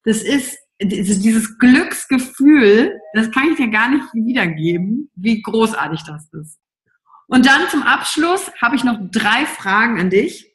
[0.03, 6.59] Das ist dieses Glücksgefühl, das kann ich dir gar nicht wiedergeben, wie großartig das ist.
[7.27, 10.53] Und dann zum Abschluss habe ich noch drei Fragen an dich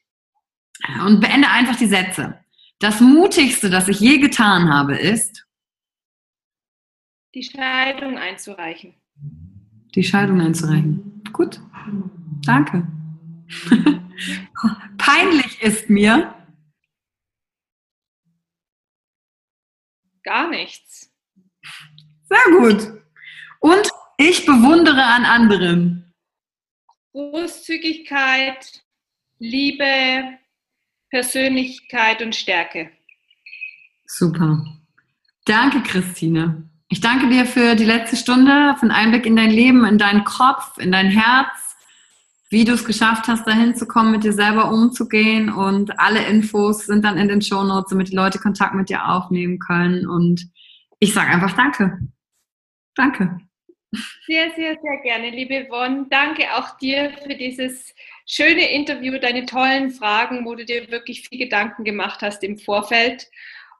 [1.04, 2.38] und beende einfach die Sätze.
[2.78, 5.46] Das Mutigste, das ich je getan habe, ist,
[7.34, 8.94] die Scheidung einzureichen.
[9.94, 11.22] Die Scheidung einzureichen.
[11.32, 11.60] Gut.
[12.44, 12.86] Danke.
[14.98, 16.34] Peinlich ist mir.
[20.26, 21.08] Gar nichts.
[22.24, 23.00] Sehr gut.
[23.60, 26.12] Und ich bewundere an anderen.
[27.12, 28.82] Großzügigkeit,
[29.38, 30.36] Liebe,
[31.10, 32.90] Persönlichkeit und Stärke.
[34.06, 34.66] Super.
[35.44, 36.68] Danke, Christine.
[36.88, 40.24] Ich danke dir für die letzte Stunde, für den Einblick in dein Leben, in deinen
[40.24, 41.65] Kopf, in dein Herz,
[42.56, 45.52] wie du es geschafft hast, dahin zu kommen, mit dir selber umzugehen.
[45.52, 49.06] Und alle Infos sind dann in den Show Notes, damit die Leute Kontakt mit dir
[49.10, 50.08] aufnehmen können.
[50.08, 50.48] Und
[50.98, 51.98] ich sage einfach Danke.
[52.94, 53.40] Danke.
[54.26, 56.06] Sehr, sehr, sehr gerne, liebe Yvonne.
[56.08, 57.94] Danke auch dir für dieses
[58.24, 63.28] schöne Interview, deine tollen Fragen, wo du dir wirklich viel Gedanken gemacht hast im Vorfeld.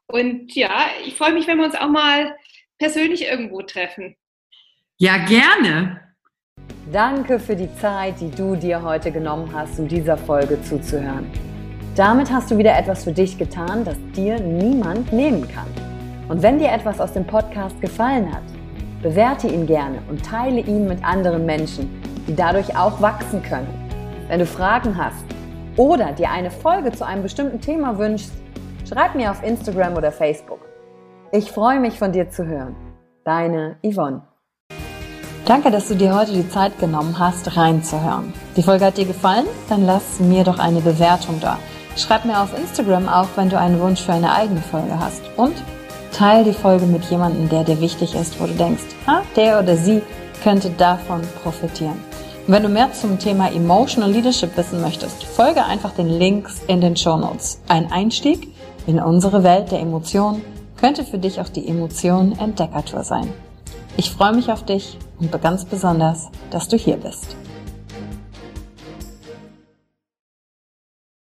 [0.07, 2.37] Und ja, ich freue mich, wenn wir uns auch mal
[2.77, 4.16] persönlich irgendwo treffen.
[4.99, 6.06] Ja, gerne.
[6.93, 11.30] Danke für die Zeit, die du dir heute genommen hast, um dieser Folge zuzuhören.
[11.97, 15.66] Damit hast du wieder etwas für dich getan, das dir niemand nehmen kann.
[16.28, 18.43] Und wenn dir etwas aus dem Podcast gefallen hat,
[19.03, 23.68] Bewerte ihn gerne und teile ihn mit anderen Menschen, die dadurch auch wachsen können.
[24.28, 25.24] Wenn du Fragen hast
[25.76, 28.32] oder dir eine Folge zu einem bestimmten Thema wünschst,
[28.89, 30.61] schreib mir auf Instagram oder Facebook.
[31.30, 32.74] Ich freue mich von dir zu hören.
[33.24, 34.22] Deine Yvonne.
[35.47, 38.35] Danke, dass du dir heute die Zeit genommen hast, reinzuhören.
[38.57, 39.47] Die Folge hat dir gefallen?
[39.69, 41.57] Dann lass mir doch eine Bewertung da.
[41.97, 45.23] Schreib mir auf Instagram auch, wenn du einen Wunsch für eine eigene Folge hast.
[45.37, 45.55] Und
[46.11, 49.77] Teil die Folge mit jemandem, der dir wichtig ist, wo du denkst, ha, der oder
[49.77, 50.03] sie
[50.43, 52.03] könnte davon profitieren.
[52.49, 56.81] Und wenn du mehr zum Thema Emotional Leadership wissen möchtest, folge einfach den Links in
[56.81, 57.61] den Show Notes.
[57.69, 58.53] Ein Einstieg
[58.89, 60.43] in unsere Welt der Emotionen
[60.77, 63.33] könnte für dich auch die Emotionen Entdeckertour sein.
[63.97, 67.37] Ich freue mich auf dich und ganz besonders, dass du hier bist.